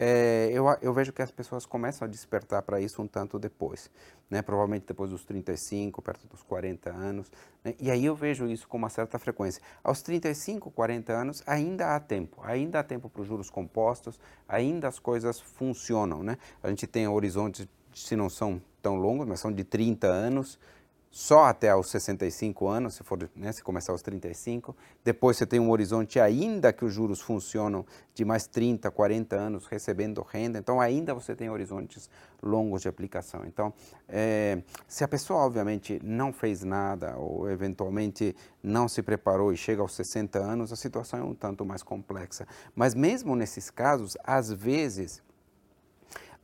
É 0.00 0.48
eu, 0.52 0.64
eu, 0.80 0.92
vejo 0.92 1.12
que 1.12 1.20
as 1.20 1.30
pessoas 1.32 1.66
começam 1.66 2.06
a 2.06 2.08
despertar 2.08 2.62
para 2.62 2.80
isso 2.80 3.02
um 3.02 3.06
tanto 3.08 3.36
depois, 3.36 3.90
né? 4.30 4.40
provavelmente 4.42 4.86
depois 4.86 5.10
dos 5.10 5.24
35, 5.24 6.00
perto 6.00 6.28
dos 6.28 6.40
40 6.40 6.90
anos, 6.90 7.32
né? 7.64 7.74
e 7.80 7.90
aí 7.90 8.04
eu 8.04 8.14
vejo 8.14 8.46
isso 8.46 8.68
com 8.68 8.76
uma 8.76 8.88
certa 8.88 9.18
frequência. 9.18 9.60
Aos 9.82 10.00
35, 10.00 10.70
40 10.70 11.12
anos 11.12 11.42
ainda 11.44 11.96
há 11.96 12.00
tempo, 12.00 12.40
ainda 12.44 12.78
há 12.78 12.84
tempo 12.84 13.10
para 13.10 13.22
os 13.22 13.26
juros 13.26 13.50
compostos, 13.50 14.20
ainda 14.48 14.86
as 14.86 15.00
coisas 15.00 15.40
funcionam. 15.40 16.22
Né? 16.22 16.38
A 16.62 16.68
gente 16.68 16.86
tem 16.86 17.08
horizontes, 17.08 17.66
se 17.92 18.14
não 18.14 18.30
são 18.30 18.62
tão 18.80 18.94
longos, 18.94 19.26
mas 19.26 19.40
são 19.40 19.52
de 19.52 19.64
30 19.64 20.06
anos, 20.06 20.60
só 21.18 21.46
até 21.46 21.70
aos 21.70 21.90
65 21.90 22.68
anos, 22.68 22.94
se 22.94 23.02
for, 23.02 23.28
né, 23.34 23.50
se 23.50 23.60
começar 23.60 23.90
aos 23.90 24.02
35. 24.02 24.74
Depois 25.02 25.36
você 25.36 25.44
tem 25.44 25.58
um 25.58 25.68
horizonte 25.68 26.20
ainda 26.20 26.72
que 26.72 26.84
os 26.84 26.94
juros 26.94 27.20
funcionam 27.20 27.84
de 28.14 28.24
mais 28.24 28.46
30, 28.46 28.88
40 28.88 29.34
anos 29.34 29.66
recebendo 29.66 30.22
renda. 30.22 30.60
Então 30.60 30.80
ainda 30.80 31.12
você 31.12 31.34
tem 31.34 31.50
horizontes 31.50 32.08
longos 32.40 32.82
de 32.82 32.88
aplicação. 32.88 33.42
Então, 33.44 33.74
é, 34.08 34.62
se 34.86 35.02
a 35.02 35.08
pessoa 35.08 35.40
obviamente 35.40 36.00
não 36.04 36.32
fez 36.32 36.62
nada 36.62 37.16
ou 37.16 37.50
eventualmente 37.50 38.36
não 38.62 38.86
se 38.86 39.02
preparou 39.02 39.52
e 39.52 39.56
chega 39.56 39.82
aos 39.82 39.96
60 39.96 40.38
anos, 40.38 40.72
a 40.72 40.76
situação 40.76 41.18
é 41.18 41.24
um 41.24 41.34
tanto 41.34 41.64
mais 41.64 41.82
complexa. 41.82 42.46
Mas 42.76 42.94
mesmo 42.94 43.34
nesses 43.34 43.70
casos, 43.70 44.16
às 44.22 44.52
vezes 44.52 45.20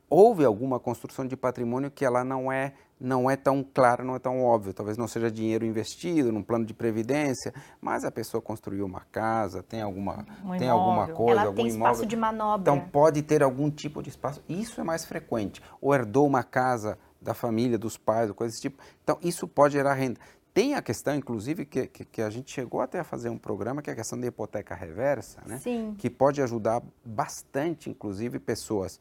houve 0.09 0.43
alguma 0.43 0.81
construção 0.81 1.25
de 1.25 1.37
patrimônio 1.37 1.89
que 1.89 2.03
ela 2.03 2.25
não 2.25 2.51
é 2.51 2.73
não 2.99 3.29
é 3.29 3.35
tão 3.35 3.63
clara, 3.63 4.03
não 4.03 4.15
é 4.15 4.19
tão 4.19 4.43
óbvio. 4.43 4.73
Talvez 4.73 4.97
não 4.97 5.07
seja 5.07 5.29
dinheiro 5.29 5.65
investido 5.65 6.31
num 6.31 6.41
plano 6.41 6.65
de 6.65 6.73
previdência, 6.73 7.53
mas 7.81 8.05
a 8.05 8.11
pessoa 8.11 8.41
construiu 8.41 8.85
uma 8.85 9.01
casa, 9.11 9.61
tem 9.61 9.81
alguma, 9.81 10.25
um 10.43 10.57
tem 10.57 10.69
alguma 10.69 11.07
coisa, 11.07 11.41
ela 11.41 11.49
algum 11.49 11.63
tem 11.63 11.67
imóvel. 11.67 11.91
espaço 11.91 12.05
de 12.05 12.15
manobra. 12.15 12.73
Então 12.73 12.87
pode 12.89 13.21
ter 13.21 13.43
algum 13.43 13.69
tipo 13.69 14.01
de 14.01 14.09
espaço. 14.09 14.41
Isso 14.47 14.79
é 14.79 14.83
mais 14.83 15.05
frequente. 15.05 15.61
Ou 15.81 15.93
herdou 15.93 16.25
uma 16.25 16.43
casa 16.43 16.97
da 17.21 17.33
família, 17.33 17.77
dos 17.77 17.97
pais, 17.97 18.31
coisa 18.31 18.51
desse 18.51 18.61
tipo. 18.61 18.81
Então 19.03 19.17
isso 19.21 19.47
pode 19.47 19.73
gerar 19.73 19.93
renda. 19.93 20.19
Tem 20.53 20.73
a 20.73 20.81
questão, 20.81 21.13
inclusive, 21.13 21.65
que, 21.65 21.85
que, 21.87 22.05
que, 22.05 22.21
a 22.21 22.29
gente 22.29 22.49
chegou 22.49 22.79
até 22.79 22.99
a 22.99 23.03
fazer 23.03 23.27
um 23.27 23.37
programa, 23.37 23.81
que 23.81 23.89
é 23.89 23.93
a 23.93 23.95
questão 23.95 24.17
da 24.17 24.25
hipoteca 24.25 24.73
reversa, 24.73 25.41
né? 25.45 25.57
Sim. 25.57 25.93
que 25.97 26.09
pode 26.09 26.41
ajudar 26.41 26.81
bastante, 27.03 27.89
inclusive, 27.89 28.39
pessoas 28.39 28.97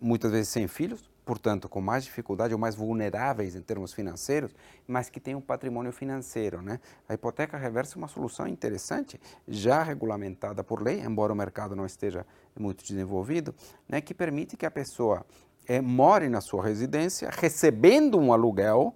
muitas 0.00 0.32
vezes 0.32 0.48
sem 0.48 0.66
filhos, 0.66 1.08
portanto 1.26 1.68
com 1.68 1.80
mais 1.80 2.04
dificuldade 2.04 2.54
ou 2.54 2.58
mais 2.58 2.76
vulneráveis 2.76 3.56
em 3.56 3.60
termos 3.60 3.92
financeiros, 3.92 4.54
mas 4.86 5.10
que 5.10 5.18
têm 5.18 5.34
um 5.34 5.40
patrimônio 5.40 5.92
financeiro. 5.92 6.62
Né? 6.62 6.78
A 7.08 7.14
hipoteca 7.14 7.58
reversa 7.58 7.96
é 7.96 7.98
uma 7.98 8.06
solução 8.06 8.46
interessante, 8.46 9.20
já 9.46 9.82
regulamentada 9.82 10.62
por 10.62 10.80
lei, 10.80 11.00
embora 11.00 11.32
o 11.32 11.36
mercado 11.36 11.74
não 11.74 11.84
esteja 11.84 12.24
muito 12.58 12.84
desenvolvido, 12.84 13.52
né, 13.88 14.00
que 14.00 14.14
permite 14.14 14.56
que 14.56 14.64
a 14.64 14.70
pessoa 14.70 15.26
é, 15.66 15.80
more 15.80 16.28
na 16.28 16.40
sua 16.40 16.64
residência, 16.64 17.28
recebendo 17.30 18.18
um 18.18 18.32
aluguel, 18.32 18.94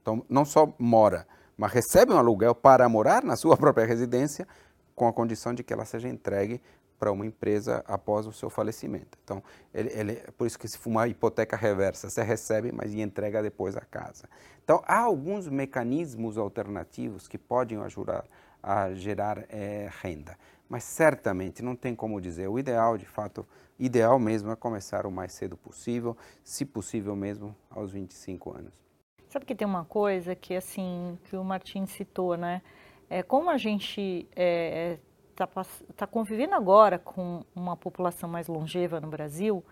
então 0.00 0.24
não 0.28 0.44
só 0.44 0.72
mora, 0.78 1.26
mas 1.56 1.72
recebe 1.72 2.12
um 2.12 2.18
aluguel 2.18 2.54
para 2.54 2.88
morar 2.88 3.24
na 3.24 3.34
sua 3.34 3.56
própria 3.58 3.84
residência, 3.84 4.46
com 4.94 5.06
a 5.06 5.12
condição 5.12 5.52
de 5.54 5.62
que 5.62 5.72
ela 5.72 5.84
seja 5.84 6.08
entregue 6.08 6.60
para 6.98 7.12
uma 7.12 7.24
empresa 7.24 7.82
após 7.86 8.26
o 8.26 8.32
seu 8.32 8.50
falecimento. 8.50 9.18
Então, 9.22 9.42
ele, 9.72 9.90
ele, 9.92 10.14
por 10.36 10.46
isso 10.46 10.58
que 10.58 10.66
se 10.66 10.76
for 10.76 10.90
uma 10.90 11.06
hipoteca 11.06 11.56
reversa, 11.56 12.10
você 12.10 12.22
recebe, 12.22 12.72
mas 12.72 12.92
entrega 12.92 13.42
depois 13.42 13.76
a 13.76 13.80
casa. 13.80 14.28
Então, 14.64 14.82
há 14.86 14.98
alguns 14.98 15.48
mecanismos 15.48 16.36
alternativos 16.36 17.28
que 17.28 17.38
podem 17.38 17.78
ajudar 17.82 18.24
a 18.62 18.92
gerar 18.92 19.44
é, 19.48 19.88
renda, 20.02 20.36
mas 20.68 20.84
certamente 20.84 21.62
não 21.62 21.76
tem 21.76 21.94
como 21.94 22.20
dizer. 22.20 22.48
O 22.48 22.58
ideal, 22.58 22.98
de 22.98 23.06
fato, 23.06 23.46
ideal 23.78 24.18
mesmo 24.18 24.50
é 24.50 24.56
começar 24.56 25.06
o 25.06 25.10
mais 25.10 25.32
cedo 25.32 25.56
possível, 25.56 26.16
se 26.42 26.64
possível 26.64 27.14
mesmo 27.14 27.54
aos 27.70 27.92
25 27.92 28.56
anos. 28.56 28.72
Sabe 29.28 29.44
que 29.44 29.54
tem 29.54 29.66
uma 29.66 29.84
coisa 29.84 30.34
que 30.34 30.54
assim 30.54 31.18
que 31.24 31.36
o 31.36 31.44
Martin 31.44 31.86
citou, 31.86 32.36
né? 32.36 32.62
É, 33.10 33.22
como 33.22 33.48
a 33.48 33.56
gente 33.56 34.26
é, 34.34 34.98
está 35.44 35.64
tá 35.96 36.06
convivendo 36.06 36.54
agora 36.54 36.98
com 36.98 37.44
uma 37.54 37.76
população 37.76 38.28
mais 38.28 38.48
longeva 38.48 39.00
no 39.00 39.08
Brasil, 39.08 39.64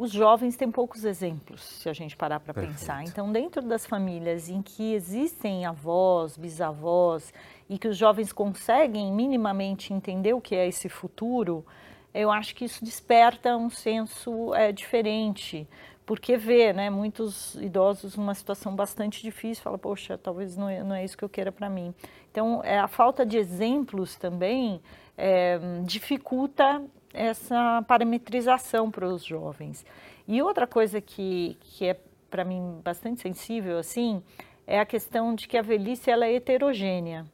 os 0.00 0.10
jovens 0.10 0.56
têm 0.56 0.70
poucos 0.70 1.04
exemplos, 1.04 1.62
se 1.62 1.86
a 1.86 1.92
gente 1.92 2.16
parar 2.16 2.40
para 2.40 2.54
pensar. 2.54 3.04
Então, 3.04 3.30
dentro 3.30 3.60
das 3.60 3.84
famílias 3.84 4.48
em 4.48 4.62
que 4.62 4.94
existem 4.94 5.66
avós, 5.66 6.38
bisavós, 6.38 7.34
e 7.68 7.78
que 7.78 7.86
os 7.86 7.98
jovens 7.98 8.32
conseguem 8.32 9.12
minimamente 9.12 9.92
entender 9.92 10.32
o 10.32 10.40
que 10.40 10.56
é 10.56 10.66
esse 10.66 10.88
futuro, 10.88 11.66
eu 12.14 12.30
acho 12.30 12.54
que 12.54 12.64
isso 12.64 12.82
desperta 12.82 13.54
um 13.56 13.68
senso 13.68 14.54
é, 14.54 14.72
diferente, 14.72 15.68
porque 16.06 16.36
vê 16.36 16.72
né, 16.72 16.88
muitos 16.88 17.54
idosos 17.56 18.16
numa 18.16 18.34
situação 18.34 18.74
bastante 18.74 19.22
difícil, 19.22 19.62
fala, 19.62 19.76
poxa, 19.76 20.16
talvez 20.16 20.56
não 20.56 20.68
é, 20.68 20.82
não 20.82 20.94
é 20.94 21.04
isso 21.04 21.16
que 21.16 21.24
eu 21.24 21.28
queira 21.28 21.52
para 21.52 21.68
mim. 21.68 21.94
Então, 22.32 22.62
é, 22.64 22.78
a 22.78 22.88
falta 22.88 23.24
de 23.24 23.36
exemplos 23.36 24.16
também 24.16 24.80
é, 25.20 25.58
dificulta 25.84 26.82
essa 27.12 27.84
parametrização 27.86 28.90
para 28.90 29.06
os 29.06 29.22
jovens. 29.22 29.84
E 30.26 30.40
outra 30.40 30.66
coisa 30.66 31.00
que, 31.00 31.58
que 31.60 31.84
é 31.84 32.00
para 32.30 32.42
mim 32.42 32.80
bastante 32.82 33.20
sensível 33.20 33.78
assim 33.78 34.22
é 34.66 34.80
a 34.80 34.86
questão 34.86 35.34
de 35.34 35.46
que 35.46 35.58
a 35.58 35.62
velhice 35.62 36.10
ela 36.10 36.26
é 36.26 36.34
heterogênea. 36.34 37.26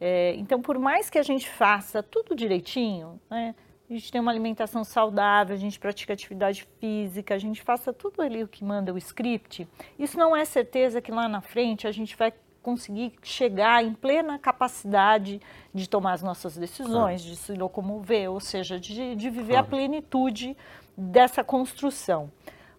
É, 0.00 0.34
então, 0.36 0.62
por 0.62 0.78
mais 0.78 1.10
que 1.10 1.18
a 1.18 1.22
gente 1.22 1.48
faça 1.48 2.02
tudo 2.02 2.34
direitinho, 2.34 3.20
né, 3.28 3.54
a 3.88 3.92
gente 3.92 4.10
tem 4.10 4.20
uma 4.20 4.30
alimentação 4.30 4.84
saudável, 4.84 5.54
a 5.54 5.58
gente 5.58 5.78
pratica 5.78 6.12
atividade 6.12 6.66
física, 6.78 7.34
a 7.34 7.38
gente 7.38 7.60
faça 7.62 7.92
tudo 7.92 8.22
ali 8.22 8.42
o 8.42 8.48
que 8.48 8.64
manda 8.64 8.94
o 8.94 8.98
script, 8.98 9.68
isso 9.98 10.16
não 10.16 10.34
é 10.34 10.44
certeza 10.44 11.00
que 11.00 11.10
lá 11.10 11.28
na 11.28 11.40
frente 11.40 11.86
a 11.86 11.92
gente 11.92 12.16
vai 12.16 12.32
conseguir 12.64 13.12
chegar 13.22 13.84
em 13.84 13.92
plena 13.92 14.38
capacidade 14.38 15.40
de 15.72 15.86
tomar 15.86 16.14
as 16.14 16.22
nossas 16.22 16.56
decisões, 16.56 17.20
claro. 17.20 17.34
de 17.34 17.36
se 17.36 17.52
locomover, 17.52 18.30
ou 18.32 18.40
seja, 18.40 18.80
de, 18.80 19.14
de 19.14 19.30
viver 19.30 19.52
claro. 19.52 19.66
a 19.66 19.68
plenitude 19.68 20.56
dessa 20.96 21.44
construção. 21.44 22.32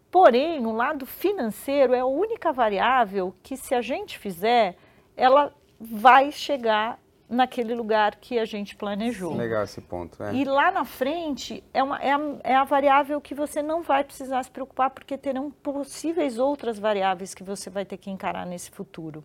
Porém, 0.09 0.59
no 0.59 0.75
lado 0.75 1.05
financeiro 1.05 1.93
é 1.93 1.99
a 1.99 2.05
única 2.05 2.51
variável 2.51 3.35
que, 3.43 3.55
se 3.55 3.75
a 3.75 3.81
gente 3.81 4.17
fizer, 4.17 4.75
ela 5.15 5.53
vai 5.79 6.31
chegar 6.31 6.99
naquele 7.29 7.75
lugar 7.75 8.15
que 8.15 8.39
a 8.39 8.45
gente 8.45 8.75
planejou. 8.75 9.35
Legal 9.35 9.63
esse 9.63 9.81
ponto. 9.81 10.21
É. 10.23 10.33
E 10.33 10.45
lá 10.45 10.71
na 10.71 10.85
frente 10.85 11.63
é, 11.73 11.83
uma, 11.83 11.99
é, 11.99 12.11
a, 12.11 12.19
é 12.43 12.55
a 12.55 12.63
variável 12.63 13.19
que 13.19 13.35
você 13.35 13.61
não 13.61 13.81
vai 13.81 14.03
precisar 14.03 14.41
se 14.43 14.49
preocupar, 14.49 14.89
porque 14.89 15.17
terão 15.17 15.51
possíveis 15.51 16.39
outras 16.39 16.79
variáveis 16.79 17.33
que 17.33 17.43
você 17.43 17.69
vai 17.69 17.85
ter 17.85 17.97
que 17.97 18.09
encarar 18.09 18.45
nesse 18.45 18.71
futuro. 18.71 19.23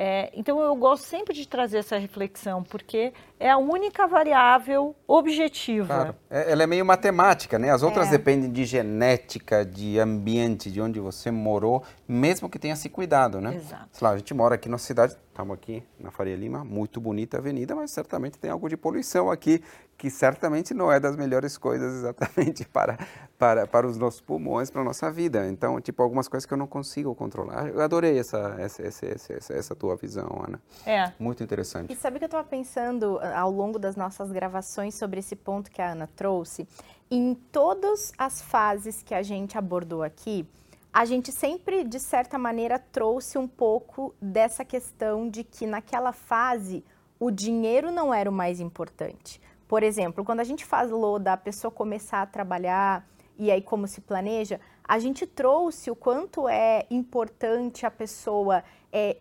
É, 0.00 0.30
então 0.32 0.60
eu 0.60 0.76
gosto 0.76 1.02
sempre 1.02 1.34
de 1.34 1.48
trazer 1.48 1.78
essa 1.78 1.98
reflexão, 1.98 2.62
porque 2.62 3.12
é 3.40 3.50
a 3.50 3.58
única 3.58 4.06
variável 4.06 4.94
objetiva. 5.08 5.92
Claro. 5.92 6.14
É, 6.30 6.52
ela 6.52 6.62
é 6.62 6.66
meio 6.68 6.86
matemática, 6.86 7.58
né? 7.58 7.70
As 7.70 7.82
outras 7.82 8.06
é. 8.06 8.12
dependem 8.12 8.48
de 8.48 8.64
genética, 8.64 9.66
de 9.66 9.98
ambiente, 9.98 10.70
de 10.70 10.80
onde 10.80 11.00
você 11.00 11.32
morou, 11.32 11.82
mesmo 12.06 12.48
que 12.48 12.60
tenha 12.60 12.76
se 12.76 12.88
cuidado, 12.88 13.40
né? 13.40 13.56
Exato. 13.56 13.88
Sei 13.90 14.06
lá, 14.06 14.14
a 14.14 14.16
gente 14.16 14.32
mora 14.32 14.54
aqui 14.54 14.68
na 14.68 14.78
cidade, 14.78 15.16
estamos 15.30 15.52
aqui 15.52 15.82
na 15.98 16.12
Faria 16.12 16.36
Lima, 16.36 16.64
muito 16.64 17.00
bonita 17.00 17.38
avenida, 17.38 17.74
mas 17.74 17.90
certamente 17.90 18.38
tem 18.38 18.52
algo 18.52 18.68
de 18.68 18.76
poluição 18.76 19.28
aqui 19.28 19.60
que 19.98 20.08
certamente 20.08 20.72
não 20.72 20.90
é 20.92 21.00
das 21.00 21.16
melhores 21.16 21.58
coisas 21.58 21.92
exatamente 21.92 22.64
para, 22.72 22.96
para, 23.36 23.66
para 23.66 23.84
os 23.84 23.98
nossos 23.98 24.20
pulmões, 24.20 24.70
para 24.70 24.80
a 24.80 24.84
nossa 24.84 25.10
vida. 25.10 25.48
Então, 25.48 25.80
tipo, 25.80 26.00
algumas 26.00 26.28
coisas 26.28 26.46
que 26.46 26.54
eu 26.54 26.56
não 26.56 26.68
consigo 26.68 27.12
controlar. 27.16 27.68
Eu 27.68 27.80
adorei 27.80 28.16
essa, 28.16 28.54
essa, 28.58 28.80
essa, 28.86 29.06
essa, 29.06 29.52
essa 29.52 29.74
tua 29.74 29.96
visão, 29.96 30.44
Ana. 30.46 30.62
É. 30.86 31.12
Muito 31.18 31.42
interessante. 31.42 31.92
E 31.92 31.96
sabe 31.96 32.18
que 32.18 32.24
eu 32.24 32.28
estava 32.28 32.46
pensando 32.46 33.18
ah, 33.20 33.40
ao 33.40 33.50
longo 33.50 33.76
das 33.76 33.96
nossas 33.96 34.30
gravações 34.30 34.94
sobre 34.94 35.18
esse 35.18 35.34
ponto 35.34 35.68
que 35.68 35.82
a 35.82 35.90
Ana 35.90 36.08
trouxe? 36.14 36.68
Em 37.10 37.34
todas 37.34 38.12
as 38.16 38.40
fases 38.40 39.02
que 39.02 39.14
a 39.14 39.22
gente 39.22 39.58
abordou 39.58 40.04
aqui, 40.04 40.48
a 40.92 41.04
gente 41.04 41.32
sempre, 41.32 41.82
de 41.82 41.98
certa 41.98 42.38
maneira, 42.38 42.78
trouxe 42.78 43.36
um 43.36 43.48
pouco 43.48 44.14
dessa 44.22 44.64
questão 44.64 45.28
de 45.28 45.42
que 45.42 45.66
naquela 45.66 46.12
fase 46.12 46.84
o 47.18 47.32
dinheiro 47.32 47.90
não 47.90 48.14
era 48.14 48.30
o 48.30 48.32
mais 48.32 48.60
importante. 48.60 49.40
Por 49.68 49.82
exemplo, 49.82 50.24
quando 50.24 50.40
a 50.40 50.44
gente 50.44 50.64
falou 50.64 51.18
da 51.18 51.36
pessoa 51.36 51.70
começar 51.70 52.22
a 52.22 52.26
trabalhar 52.26 53.06
e 53.36 53.50
aí 53.50 53.60
como 53.60 53.86
se 53.86 54.00
planeja, 54.00 54.58
a 54.82 54.98
gente 54.98 55.26
trouxe 55.26 55.90
o 55.90 55.94
quanto 55.94 56.48
é 56.48 56.86
importante 56.90 57.84
a 57.84 57.90
pessoa 57.90 58.64
é, 58.90 59.18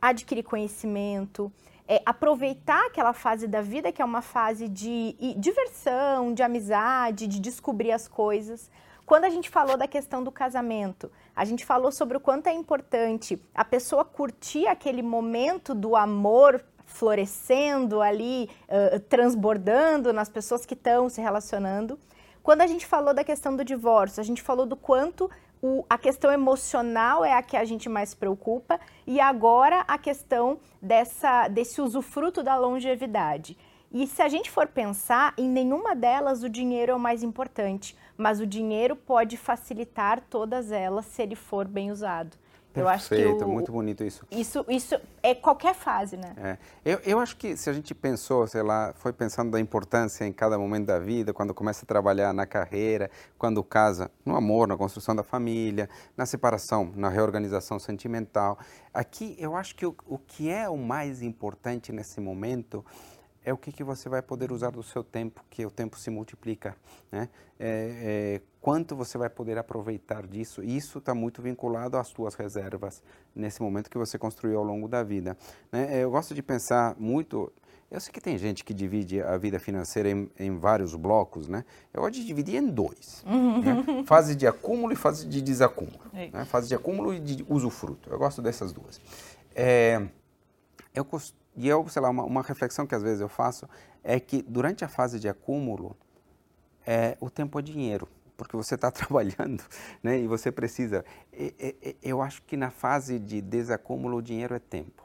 adquirir 0.00 0.42
conhecimento, 0.42 1.52
é, 1.86 2.00
aproveitar 2.06 2.86
aquela 2.86 3.12
fase 3.12 3.46
da 3.46 3.60
vida 3.60 3.92
que 3.92 4.00
é 4.00 4.04
uma 4.04 4.22
fase 4.22 4.68
de 4.68 5.14
diversão, 5.36 6.32
de 6.32 6.42
amizade, 6.42 7.26
de 7.26 7.38
descobrir 7.38 7.92
as 7.92 8.08
coisas. 8.08 8.70
Quando 9.04 9.24
a 9.24 9.30
gente 9.30 9.50
falou 9.50 9.76
da 9.76 9.86
questão 9.86 10.24
do 10.24 10.32
casamento, 10.32 11.12
a 11.36 11.44
gente 11.44 11.62
falou 11.62 11.92
sobre 11.92 12.16
o 12.16 12.20
quanto 12.20 12.46
é 12.46 12.54
importante 12.54 13.38
a 13.54 13.62
pessoa 13.62 14.02
curtir 14.02 14.66
aquele 14.66 15.02
momento 15.02 15.74
do 15.74 15.94
amor 15.94 16.64
florescendo 16.84 18.00
ali, 18.00 18.48
uh, 18.68 19.00
transbordando 19.00 20.12
nas 20.12 20.28
pessoas 20.28 20.64
que 20.64 20.74
estão 20.74 21.08
se 21.08 21.20
relacionando. 21.20 21.98
Quando 22.42 22.60
a 22.60 22.66
gente 22.66 22.86
falou 22.86 23.14
da 23.14 23.24
questão 23.24 23.56
do 23.56 23.64
divórcio, 23.64 24.20
a 24.20 24.24
gente 24.24 24.42
falou 24.42 24.66
do 24.66 24.76
quanto 24.76 25.30
o, 25.62 25.82
a 25.88 25.96
questão 25.96 26.30
emocional 26.30 27.24
é 27.24 27.32
a 27.32 27.42
que 27.42 27.56
a 27.56 27.64
gente 27.64 27.88
mais 27.88 28.14
preocupa 28.14 28.78
e 29.06 29.18
agora 29.18 29.80
a 29.88 29.96
questão 29.96 30.58
dessa, 30.80 31.48
desse 31.48 31.80
usufruto 31.80 32.42
da 32.42 32.54
longevidade. 32.54 33.56
E 33.90 34.06
se 34.06 34.20
a 34.20 34.28
gente 34.28 34.50
for 34.50 34.66
pensar, 34.66 35.32
em 35.38 35.48
nenhuma 35.48 35.94
delas 35.94 36.42
o 36.42 36.50
dinheiro 36.50 36.92
é 36.92 36.94
o 36.94 37.00
mais 37.00 37.22
importante, 37.22 37.96
mas 38.14 38.40
o 38.40 38.46
dinheiro 38.46 38.94
pode 38.94 39.38
facilitar 39.38 40.20
todas 40.28 40.70
elas 40.70 41.06
se 41.06 41.22
ele 41.22 41.34
for 41.34 41.66
bem 41.66 41.90
usado. 41.90 42.36
Perfeito, 42.74 42.80
eu 42.80 42.88
acho 42.88 43.38
que 43.38 43.44
o, 43.44 43.48
muito 43.48 43.70
bonito 43.70 44.02
isso. 44.02 44.26
Isso, 44.30 44.64
isso 44.68 44.96
é 45.22 45.34
qualquer 45.34 45.74
fase, 45.74 46.16
né? 46.16 46.34
É. 46.36 46.58
Eu, 46.84 46.98
eu 47.04 47.20
acho 47.20 47.36
que 47.36 47.56
se 47.56 47.70
a 47.70 47.72
gente 47.72 47.94
pensou, 47.94 48.46
sei 48.48 48.62
lá, 48.62 48.92
foi 48.96 49.12
pensando 49.12 49.52
da 49.52 49.60
importância 49.60 50.24
em 50.24 50.32
cada 50.32 50.58
momento 50.58 50.86
da 50.86 50.98
vida, 50.98 51.32
quando 51.32 51.54
começa 51.54 51.84
a 51.84 51.86
trabalhar 51.86 52.32
na 52.32 52.46
carreira, 52.46 53.08
quando 53.38 53.62
casa, 53.62 54.10
no 54.24 54.34
amor, 54.34 54.66
na 54.66 54.76
construção 54.76 55.14
da 55.14 55.22
família, 55.22 55.88
na 56.16 56.26
separação, 56.26 56.92
na 56.96 57.08
reorganização 57.08 57.78
sentimental. 57.78 58.58
Aqui 58.92 59.36
eu 59.38 59.54
acho 59.54 59.76
que 59.76 59.86
o, 59.86 59.94
o 60.06 60.18
que 60.18 60.50
é 60.50 60.68
o 60.68 60.76
mais 60.76 61.22
importante 61.22 61.92
nesse 61.92 62.20
momento 62.20 62.84
é 63.44 63.52
o 63.52 63.58
que, 63.58 63.70
que 63.70 63.84
você 63.84 64.08
vai 64.08 64.22
poder 64.22 64.50
usar 64.50 64.70
do 64.70 64.82
seu 64.82 65.04
tempo, 65.04 65.44
que 65.50 65.64
o 65.66 65.70
tempo 65.70 65.98
se 65.98 66.08
multiplica, 66.08 66.74
né? 67.12 67.28
É, 67.60 68.38
é, 68.38 68.40
quanto 68.60 68.96
você 68.96 69.18
vai 69.18 69.28
poder 69.28 69.58
aproveitar 69.58 70.26
disso? 70.26 70.62
Isso 70.62 70.98
está 70.98 71.14
muito 71.14 71.42
vinculado 71.42 71.98
às 71.98 72.08
suas 72.08 72.34
reservas 72.34 73.02
nesse 73.34 73.60
momento 73.60 73.90
que 73.90 73.98
você 73.98 74.18
construiu 74.18 74.58
ao 74.58 74.64
longo 74.64 74.88
da 74.88 75.02
vida. 75.02 75.36
Né? 75.70 76.02
Eu 76.02 76.10
gosto 76.10 76.34
de 76.34 76.42
pensar 76.42 76.96
muito. 76.98 77.52
Eu 77.90 78.00
sei 78.00 78.12
que 78.12 78.20
tem 78.20 78.36
gente 78.38 78.64
que 78.64 78.72
divide 78.72 79.20
a 79.20 79.36
vida 79.36 79.60
financeira 79.60 80.08
em, 80.08 80.28
em 80.38 80.56
vários 80.56 80.94
blocos, 80.96 81.46
né? 81.46 81.64
Eu 81.92 82.00
gosto 82.00 82.14
de 82.14 82.24
dividir 82.24 82.56
em 82.56 82.66
dois: 82.66 83.22
né? 83.26 84.02
fase 84.06 84.34
de 84.34 84.46
acúmulo 84.46 84.92
e 84.92 84.96
fase 84.96 85.28
de 85.28 85.42
desacúmulo. 85.42 86.00
É 86.14 86.30
né? 86.30 86.44
Fase 86.46 86.66
de 86.66 86.74
acúmulo 86.74 87.12
e 87.12 87.20
de 87.20 87.44
usufruto. 87.46 88.08
Eu 88.10 88.18
gosto 88.18 88.40
dessas 88.40 88.72
duas. 88.72 89.00
É, 89.54 90.02
eu 90.94 91.04
costumo 91.04 91.43
e 91.56 91.68
eu, 91.68 91.86
sei 91.88 92.02
lá, 92.02 92.10
uma, 92.10 92.24
uma, 92.24 92.42
reflexão 92.42 92.86
que 92.86 92.94
às 92.94 93.02
vezes 93.02 93.20
eu 93.20 93.28
faço 93.28 93.68
é 94.02 94.18
que 94.18 94.42
durante 94.42 94.84
a 94.84 94.88
fase 94.88 95.20
de 95.20 95.28
acúmulo, 95.28 95.96
é, 96.86 97.16
o 97.20 97.30
tempo 97.30 97.58
é 97.58 97.62
dinheiro, 97.62 98.08
porque 98.36 98.56
você 98.56 98.74
está 98.74 98.90
trabalhando 98.92 99.62
né, 100.02 100.18
e 100.18 100.26
você 100.26 100.50
precisa. 100.50 101.04
E, 101.32 101.54
e, 101.60 101.96
eu 102.02 102.20
acho 102.20 102.42
que 102.42 102.56
na 102.56 102.70
fase 102.70 103.18
de 103.18 103.40
desacúmulo, 103.40 104.18
o 104.18 104.22
dinheiro 104.22 104.54
é 104.54 104.58
tempo. 104.58 105.04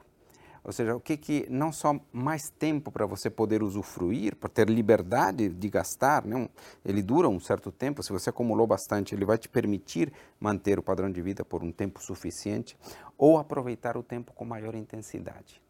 Ou 0.63 0.73
seja, 0.73 0.95
o 0.95 0.99
que 0.99 1.15
que 1.15 1.47
não 1.49 1.71
só 1.71 1.99
mais 2.12 2.49
tempo 2.49 2.91
para 2.91 3.05
você 3.05 3.29
poder 3.29 3.63
usufruir, 3.63 4.35
para 4.35 4.49
ter 4.49 4.69
liberdade 4.69 5.49
de 5.49 5.69
gastar, 5.69 6.25
né? 6.25 6.49
ele 6.83 7.01
dura 7.01 7.29
um 7.29 7.39
certo 7.39 7.71
tempo, 7.71 8.03
se 8.03 8.12
você 8.12 8.29
acumulou 8.29 8.67
bastante, 8.67 9.15
ele 9.15 9.25
vai 9.25 9.38
te 9.38 9.47
permitir 9.47 10.12
manter 10.39 10.77
o 10.77 10.83
padrão 10.83 11.09
de 11.09 11.21
vida 11.21 11.45
por 11.45 11.63
um 11.63 11.71
tempo 11.71 12.03
suficiente, 12.03 12.77
ou 13.17 13.38
aproveitar 13.38 13.95
o 13.95 14.03
tempo 14.03 14.33
com 14.33 14.43
maior 14.43 14.75
intensidade. 14.75 15.62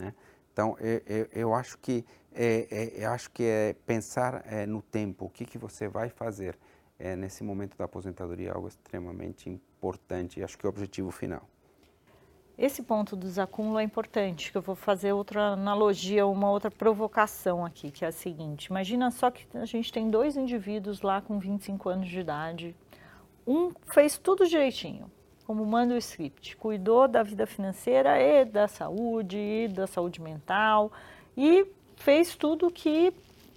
Né? 0.00 0.14
Então, 0.52 0.76
eu, 0.80 1.02
eu, 1.06 1.28
eu, 1.32 1.54
acho 1.54 1.78
que 1.78 2.04
é, 2.34 2.66
é, 2.70 3.04
eu 3.04 3.10
acho 3.10 3.30
que 3.30 3.44
é 3.44 3.74
pensar 3.86 4.42
é, 4.46 4.66
no 4.66 4.82
tempo, 4.82 5.26
o 5.26 5.30
que, 5.30 5.44
que 5.44 5.58
você 5.58 5.86
vai 5.86 6.08
fazer 6.08 6.58
é, 6.98 7.16
nesse 7.16 7.42
momento 7.42 7.76
da 7.76 7.84
aposentadoria 7.84 8.48
é 8.50 8.54
algo 8.54 8.68
extremamente 8.68 9.48
importante 9.48 10.42
acho 10.42 10.58
que 10.58 10.66
é 10.66 10.68
o 10.68 10.70
objetivo 10.70 11.10
final. 11.10 11.48
Esse 12.58 12.82
ponto 12.82 13.16
do 13.16 13.26
desacúmulo 13.26 13.78
é 13.78 13.82
importante, 13.82 14.52
que 14.52 14.58
eu 14.58 14.60
vou 14.60 14.74
fazer 14.74 15.12
outra 15.14 15.52
analogia, 15.52 16.26
uma 16.26 16.50
outra 16.50 16.70
provocação 16.70 17.64
aqui, 17.64 17.90
que 17.90 18.04
é 18.04 18.08
a 18.08 18.12
seguinte. 18.12 18.66
Imagina 18.66 19.10
só 19.10 19.30
que 19.30 19.46
a 19.56 19.64
gente 19.64 19.90
tem 19.90 20.10
dois 20.10 20.36
indivíduos 20.36 21.00
lá 21.00 21.22
com 21.22 21.38
25 21.38 21.88
anos 21.88 22.08
de 22.10 22.20
idade. 22.20 22.76
Um 23.46 23.72
fez 23.94 24.18
tudo 24.18 24.46
direitinho, 24.46 25.10
como 25.50 25.66
manda 25.66 25.94
o 25.94 25.98
script. 25.98 26.56
Cuidou 26.56 27.08
da 27.08 27.24
vida 27.24 27.44
financeira 27.44 28.22
e 28.22 28.44
da 28.44 28.68
saúde, 28.68 29.36
e 29.36 29.66
da 29.66 29.84
saúde 29.84 30.22
mental 30.22 30.92
e 31.36 31.66
fez 31.96 32.36
tudo 32.36 32.70
que 32.70 33.12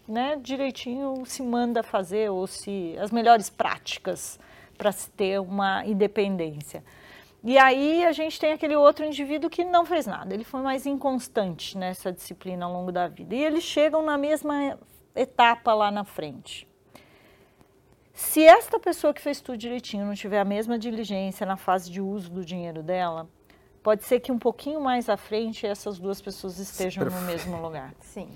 né, 0.07 0.35
direitinho 0.41 1.23
se 1.23 1.43
manda 1.43 1.83
fazer 1.83 2.31
ou 2.31 2.47
se 2.47 2.97
as 2.97 3.11
melhores 3.11 3.47
práticas 3.47 4.39
para 4.75 4.91
se 4.91 5.07
ter 5.11 5.39
uma 5.39 5.85
independência. 5.85 6.83
E 7.43 7.59
aí 7.59 8.03
a 8.03 8.11
gente 8.11 8.39
tem 8.39 8.53
aquele 8.53 8.75
outro 8.75 9.05
indivíduo 9.05 9.47
que 9.47 9.63
não 9.63 9.85
fez 9.85 10.07
nada, 10.07 10.33
ele 10.33 10.43
foi 10.43 10.61
mais 10.61 10.87
inconstante 10.87 11.77
nessa 11.77 12.11
disciplina 12.11 12.65
ao 12.65 12.73
longo 12.73 12.91
da 12.91 13.07
vida. 13.07 13.35
E 13.35 13.43
eles 13.43 13.63
chegam 13.63 14.01
na 14.01 14.17
mesma 14.17 14.79
etapa 15.15 15.75
lá 15.75 15.91
na 15.91 16.03
frente. 16.03 16.67
Se 18.13 18.43
esta 18.43 18.79
pessoa 18.79 19.11
que 19.11 19.19
fez 19.19 19.41
tudo 19.41 19.57
direitinho 19.57 20.05
não 20.05 20.13
tiver 20.13 20.39
a 20.39 20.45
mesma 20.45 20.77
diligência 20.77 21.47
na 21.47 21.57
fase 21.57 21.91
de 21.91 21.99
uso 21.99 22.29
do 22.29 22.45
dinheiro 22.45 22.83
dela, 22.83 23.27
pode 23.81 24.03
ser 24.03 24.19
que 24.19 24.31
um 24.31 24.37
pouquinho 24.37 24.79
mais 24.79 25.09
à 25.09 25.17
frente 25.17 25.65
essas 25.65 25.97
duas 25.97 26.21
pessoas 26.21 26.59
estejam 26.59 27.05
no 27.05 27.21
mesmo 27.23 27.59
lugar. 27.59 27.91
Sim. 27.99 28.29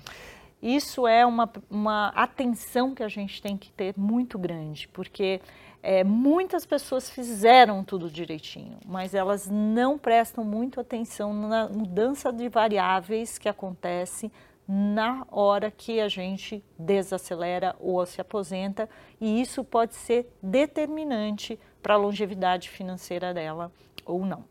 Isso 0.60 1.06
é 1.06 1.24
uma, 1.24 1.48
uma 1.70 2.08
atenção 2.08 2.92
que 2.92 3.04
a 3.04 3.08
gente 3.08 3.40
tem 3.40 3.56
que 3.56 3.70
ter 3.70 3.94
muito 3.96 4.36
grande, 4.36 4.88
porque 4.88 5.40
é, 5.80 6.02
muitas 6.02 6.66
pessoas 6.66 7.08
fizeram 7.08 7.84
tudo 7.84 8.10
direitinho, 8.10 8.78
mas 8.84 9.14
elas 9.14 9.48
não 9.48 9.96
prestam 9.96 10.42
muito 10.42 10.80
atenção 10.80 11.32
na 11.32 11.68
mudança 11.68 12.32
de 12.32 12.48
variáveis 12.48 13.38
que 13.38 13.48
acontece 13.48 14.32
na 14.68 15.26
hora 15.30 15.70
que 15.70 15.98
a 15.98 16.08
gente 16.08 16.62
desacelera 16.78 17.74
ou 17.80 18.04
se 18.04 18.20
aposenta, 18.20 18.86
e 19.18 19.40
isso 19.40 19.64
pode 19.64 19.94
ser 19.94 20.30
determinante 20.42 21.58
para 21.82 21.94
a 21.94 21.96
longevidade 21.96 22.68
financeira 22.68 23.32
dela 23.32 23.72
ou 24.04 24.26
não. 24.26 24.44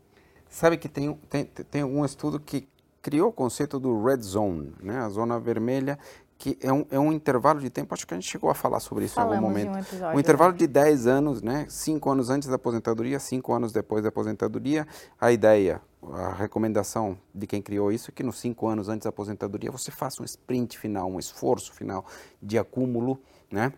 Sabe 0.48 0.76
que 0.76 0.88
tem, 0.88 1.14
tem, 1.30 1.44
tem 1.44 1.84
um 1.84 2.04
estudo 2.04 2.40
que 2.40 2.68
criou 3.00 3.28
o 3.28 3.32
conceito 3.32 3.78
do 3.78 4.02
red 4.02 4.20
zone, 4.20 4.74
né? 4.82 4.98
a 4.98 5.08
zona 5.08 5.38
vermelha, 5.38 5.96
que 6.38 6.56
é 6.62 6.72
um, 6.72 6.86
é 6.90 6.98
um 6.98 7.12
intervalo 7.12 7.60
de 7.60 7.68
tempo, 7.68 7.92
acho 7.92 8.06
que 8.06 8.14
a 8.14 8.16
gente 8.16 8.30
chegou 8.30 8.48
a 8.48 8.54
falar 8.54 8.78
sobre 8.78 9.04
isso 9.04 9.16
Falamos 9.16 9.34
em 9.34 9.38
algum 9.38 9.48
momento. 9.48 9.74
Um, 9.74 9.78
episódio, 9.80 10.16
um 10.16 10.20
intervalo 10.20 10.52
né? 10.52 10.58
de 10.58 10.66
10 10.68 11.06
anos, 11.08 11.42
né? 11.42 11.66
5 11.68 12.10
anos 12.10 12.30
antes 12.30 12.48
da 12.48 12.54
aposentadoria, 12.54 13.18
5 13.18 13.52
anos 13.52 13.72
depois 13.72 14.02
da 14.04 14.08
aposentadoria. 14.08 14.86
A 15.20 15.32
ideia, 15.32 15.82
a 16.12 16.32
recomendação 16.32 17.18
de 17.34 17.46
quem 17.46 17.60
criou 17.60 17.90
isso 17.90 18.10
é 18.10 18.14
que 18.14 18.22
nos 18.22 18.38
5 18.38 18.68
anos 18.68 18.88
antes 18.88 19.04
da 19.04 19.10
aposentadoria 19.10 19.70
você 19.72 19.90
faça 19.90 20.22
um 20.22 20.24
sprint 20.24 20.78
final, 20.78 21.10
um 21.10 21.18
esforço 21.18 21.72
final 21.72 22.06
de 22.40 22.56
acúmulo, 22.56 23.20
né? 23.50 23.72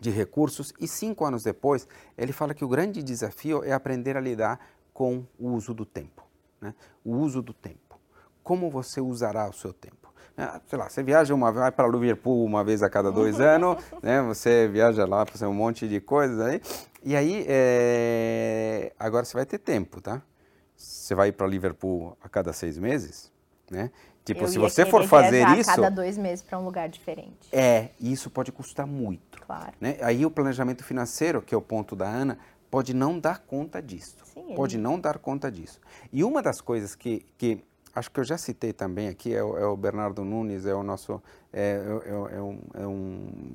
de 0.00 0.10
recursos 0.10 0.72
e 0.80 0.88
cinco 0.88 1.24
anos 1.24 1.42
depois 1.42 1.86
ele 2.16 2.32
fala 2.32 2.54
que 2.54 2.64
o 2.64 2.68
grande 2.68 3.02
desafio 3.02 3.62
é 3.62 3.72
aprender 3.72 4.16
a 4.16 4.20
lidar 4.20 4.58
com 4.92 5.24
o 5.38 5.50
uso 5.50 5.74
do 5.74 5.84
tempo. 5.84 6.22
né? 6.60 6.74
o 7.04 7.16
uso 7.16 7.42
do 7.42 7.52
tempo. 7.52 7.98
Como 8.42 8.70
você 8.70 9.00
usará 9.00 9.48
o 9.48 9.52
seu 9.52 9.72
tempo? 9.72 10.01
Né? 10.36 10.60
Sei 10.66 10.78
lá, 10.78 10.88
você 10.88 11.02
viaja 11.02 11.34
uma 11.34 11.52
vai 11.52 11.70
para 11.70 11.86
Liverpool 11.88 12.44
uma 12.44 12.64
vez 12.64 12.82
a 12.82 12.88
cada 12.90 13.10
dois 13.12 13.40
anos, 13.40 13.82
né? 14.02 14.22
Você 14.22 14.68
viaja 14.68 15.04
lá 15.06 15.24
para 15.24 15.32
fazer 15.32 15.46
um 15.46 15.54
monte 15.54 15.86
de 15.88 16.00
coisas 16.00 16.40
aí. 16.40 16.60
E 17.04 17.16
aí, 17.16 17.44
é... 17.48 18.92
agora 18.98 19.24
você 19.24 19.34
vai 19.34 19.44
ter 19.46 19.58
tempo, 19.58 20.00
tá? 20.00 20.22
Você 20.76 21.14
vai 21.14 21.28
ir 21.28 21.32
para 21.32 21.46
Liverpool 21.46 22.16
a 22.22 22.28
cada 22.28 22.52
seis 22.52 22.78
meses, 22.78 23.30
né? 23.70 23.90
Tipo, 24.24 24.44
Eu 24.44 24.48
se 24.48 24.58
você 24.58 24.86
for 24.86 25.04
fazer 25.08 25.46
isso, 25.58 25.68
a 25.70 25.74
cada 25.74 25.88
dois 25.90 26.16
meses 26.16 26.44
para 26.44 26.56
um 26.56 26.64
lugar 26.64 26.88
diferente. 26.88 27.48
é, 27.50 27.88
isso 28.00 28.30
pode 28.30 28.52
custar 28.52 28.86
muito. 28.86 29.40
Claro. 29.40 29.72
Né? 29.80 29.98
Aí 30.00 30.24
o 30.24 30.30
planejamento 30.30 30.84
financeiro, 30.84 31.42
que 31.42 31.52
é 31.52 31.58
o 31.58 31.62
ponto 31.62 31.96
da 31.96 32.06
Ana, 32.08 32.38
pode 32.70 32.94
não 32.94 33.18
dar 33.18 33.40
conta 33.40 33.82
disso. 33.82 34.16
Sim, 34.32 34.44
ele- 34.46 34.54
Pode 34.54 34.78
não 34.78 34.98
dar 34.98 35.18
conta 35.18 35.50
disso. 35.50 35.80
E 36.12 36.22
uma 36.22 36.40
das 36.40 36.60
coisas 36.60 36.94
que, 36.94 37.26
que 37.36 37.64
acho 37.94 38.10
que 38.10 38.20
eu 38.20 38.24
já 38.24 38.38
citei 38.38 38.72
também 38.72 39.08
aqui 39.08 39.34
é 39.34 39.42
o, 39.42 39.56
é 39.58 39.66
o 39.66 39.76
Bernardo 39.76 40.24
Nunes, 40.24 40.66
é 40.66 40.74
o 40.74 40.82
nosso 40.82 41.22
é, 41.52 41.80
é- 42.04 42.36
é 42.36 42.40
um, 42.42 42.58
é 42.74 42.86
um 42.86 43.52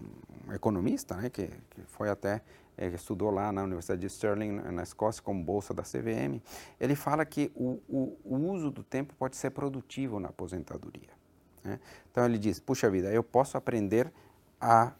economista, 0.54 1.15
né? 1.15 1.30
que, 1.30 1.47
que 1.47 1.82
foi 1.88 2.10
até 2.10 2.41
é, 2.78 2.88
estudou 2.88 3.32
lá 3.32 3.52
na 3.52 3.63
Universidade 3.63 4.02
de 4.02 4.10
Stirling, 4.10 4.52
na 4.71 4.84
Escócia, 4.84 5.21
como 5.23 5.43
bolsa 5.43 5.73
da 5.73 5.82
CVM. 5.84 6.39
Ele 6.80 6.95
fala 6.95 7.26
que 7.26 7.52
o, 7.56 7.80
o, 7.89 8.17
o 8.23 8.36
uso 8.52 8.69
do 8.69 8.84
tempo 8.84 9.15
pode 9.17 9.36
ser 9.36 9.50
produtivo 9.50 10.19
na 10.19 10.30
aposentadoria. 10.30 11.10
né? 11.63 11.80
Então 12.12 12.23
ele 12.26 12.38
diz: 12.38 12.60
puxa 12.60 12.89
vida, 12.89 13.12
eu 13.12 13.23
posso 13.23 13.58
aprender 13.58 14.12
a 14.62 14.93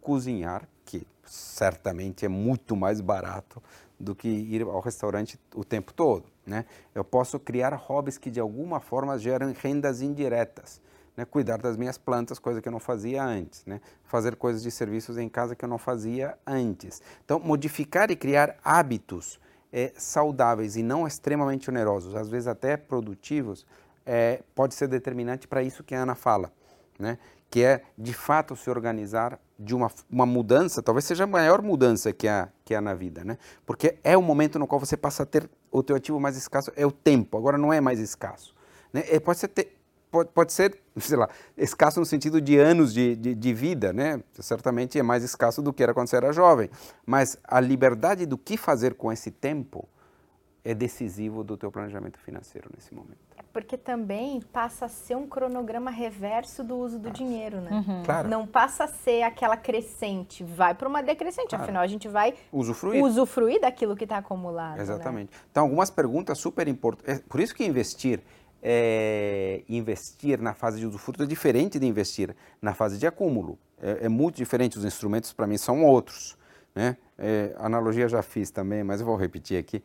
cozinhar, 0.00 0.68
que 0.84 1.06
certamente 1.24 2.24
é 2.24 2.28
muito 2.28 2.76
mais 2.76 3.00
barato 3.00 3.62
do 3.98 4.14
que 4.14 4.28
ir 4.28 4.62
ao 4.62 4.80
restaurante 4.80 5.38
o 5.54 5.64
tempo 5.64 5.92
todo. 5.92 6.24
Né? 6.46 6.64
Eu 6.94 7.04
posso 7.04 7.38
criar 7.38 7.74
hobbies 7.74 8.18
que 8.18 8.30
de 8.30 8.40
alguma 8.40 8.80
forma 8.80 9.18
geram 9.18 9.52
rendas 9.52 10.02
indiretas. 10.02 10.80
Né? 11.16 11.24
Cuidar 11.24 11.58
das 11.58 11.76
minhas 11.76 11.96
plantas, 11.96 12.38
coisa 12.38 12.60
que 12.60 12.68
eu 12.68 12.72
não 12.72 12.80
fazia 12.80 13.24
antes. 13.24 13.64
Né? 13.64 13.80
Fazer 14.04 14.36
coisas 14.36 14.62
de 14.62 14.70
serviços 14.70 15.16
em 15.16 15.28
casa 15.28 15.54
que 15.54 15.64
eu 15.64 15.68
não 15.68 15.78
fazia 15.78 16.36
antes. 16.46 17.00
Então, 17.24 17.38
modificar 17.38 18.10
e 18.10 18.16
criar 18.16 18.56
hábitos 18.64 19.40
eh, 19.72 19.92
saudáveis 19.96 20.76
e 20.76 20.82
não 20.82 21.06
extremamente 21.06 21.70
onerosos, 21.70 22.14
às 22.14 22.28
vezes 22.28 22.46
até 22.46 22.76
produtivos, 22.76 23.66
eh, 24.04 24.42
pode 24.54 24.74
ser 24.74 24.88
determinante 24.88 25.48
para 25.48 25.62
isso 25.62 25.82
que 25.82 25.94
a 25.94 26.02
Ana 26.02 26.14
fala 26.14 26.52
né? 26.98 27.18
que 27.50 27.62
é 27.62 27.82
de 27.96 28.12
fato 28.12 28.56
se 28.56 28.68
organizar 28.68 29.38
de 29.56 29.74
uma, 29.74 29.90
uma 30.10 30.26
mudança, 30.26 30.82
talvez 30.82 31.04
seja 31.04 31.24
a 31.24 31.26
maior 31.26 31.62
mudança 31.62 32.12
que 32.12 32.26
há, 32.26 32.48
que 32.64 32.74
há 32.74 32.80
na 32.80 32.94
vida, 32.94 33.24
né? 33.24 33.38
porque 33.64 33.96
é 34.02 34.16
o 34.16 34.22
momento 34.22 34.58
no 34.58 34.66
qual 34.66 34.80
você 34.80 34.96
passa 34.96 35.22
a 35.22 35.26
ter 35.26 35.48
o 35.70 35.82
teu 35.82 35.94
ativo 35.94 36.18
mais 36.18 36.36
escasso, 36.36 36.72
é 36.74 36.84
o 36.84 36.90
tempo, 36.90 37.38
agora 37.38 37.56
não 37.56 37.72
é 37.72 37.80
mais 37.80 38.00
escasso. 38.00 38.54
Né? 38.92 39.04
É, 39.08 39.20
pode, 39.20 39.38
ser 39.38 39.48
ter, 39.48 39.76
pode, 40.10 40.30
pode 40.30 40.52
ser, 40.52 40.76
sei 40.98 41.16
lá, 41.16 41.28
escasso 41.56 42.00
no 42.00 42.06
sentido 42.06 42.40
de 42.40 42.58
anos 42.58 42.92
de, 42.92 43.14
de, 43.14 43.34
de 43.34 43.54
vida, 43.54 43.92
né? 43.92 44.20
certamente 44.40 44.98
é 44.98 45.02
mais 45.02 45.22
escasso 45.22 45.62
do 45.62 45.72
que 45.72 45.82
era 45.82 45.94
quando 45.94 46.08
você 46.08 46.16
era 46.16 46.32
jovem, 46.32 46.68
mas 47.06 47.38
a 47.44 47.60
liberdade 47.60 48.26
do 48.26 48.36
que 48.36 48.56
fazer 48.56 48.94
com 48.94 49.12
esse 49.12 49.30
tempo 49.30 49.88
é 50.64 50.74
decisivo 50.74 51.44
do 51.44 51.56
teu 51.56 51.70
planejamento 51.70 52.18
financeiro 52.18 52.70
nesse 52.74 52.94
momento. 52.94 53.18
Porque 53.52 53.76
também 53.76 54.40
passa 54.52 54.86
a 54.86 54.88
ser 54.88 55.14
um 55.16 55.28
cronograma 55.28 55.90
reverso 55.90 56.64
do 56.64 56.76
uso 56.76 56.98
do 56.98 57.10
dinheiro, 57.10 57.60
né? 57.60 58.02
Claro. 58.04 58.28
Não 58.28 58.46
passa 58.46 58.84
a 58.84 58.88
ser 58.88 59.22
aquela 59.22 59.56
crescente, 59.56 60.42
vai 60.42 60.74
para 60.74 60.88
uma 60.88 61.02
decrescente. 61.02 61.50
Claro. 61.50 61.64
Afinal, 61.64 61.82
a 61.82 61.86
gente 61.86 62.08
vai 62.08 62.34
Usufruir. 62.50 63.04
usufruir 63.04 63.60
daquilo 63.60 63.94
que 63.94 64.04
está 64.04 64.16
acumulado. 64.18 64.76
né? 64.76 64.82
Exatamente. 64.82 65.30
Então, 65.50 65.64
algumas 65.64 65.90
perguntas 65.90 66.38
super 66.38 66.66
importantes. 66.66 67.22
Por 67.28 67.38
isso 67.40 67.54
que 67.54 67.64
investir, 67.64 68.20
é, 68.62 69.62
investir 69.68 70.40
na 70.40 70.54
fase 70.54 70.80
de 70.80 70.86
usufruto 70.86 71.22
é 71.22 71.26
diferente 71.26 71.78
de 71.78 71.86
investir 71.86 72.34
na 72.60 72.74
fase 72.74 72.98
de 72.98 73.06
acúmulo. 73.06 73.58
É, 73.80 74.06
é 74.06 74.08
muito 74.08 74.36
diferente. 74.36 74.78
Os 74.78 74.84
instrumentos, 74.84 75.32
para 75.32 75.46
mim, 75.46 75.58
são 75.58 75.84
outros. 75.84 76.36
Né? 76.74 76.96
É, 77.16 77.54
analogia 77.58 78.08
já 78.08 78.22
fiz 78.22 78.50
também, 78.50 78.82
mas 78.82 79.00
eu 79.00 79.06
vou 79.06 79.14
repetir 79.16 79.58
aqui. 79.58 79.80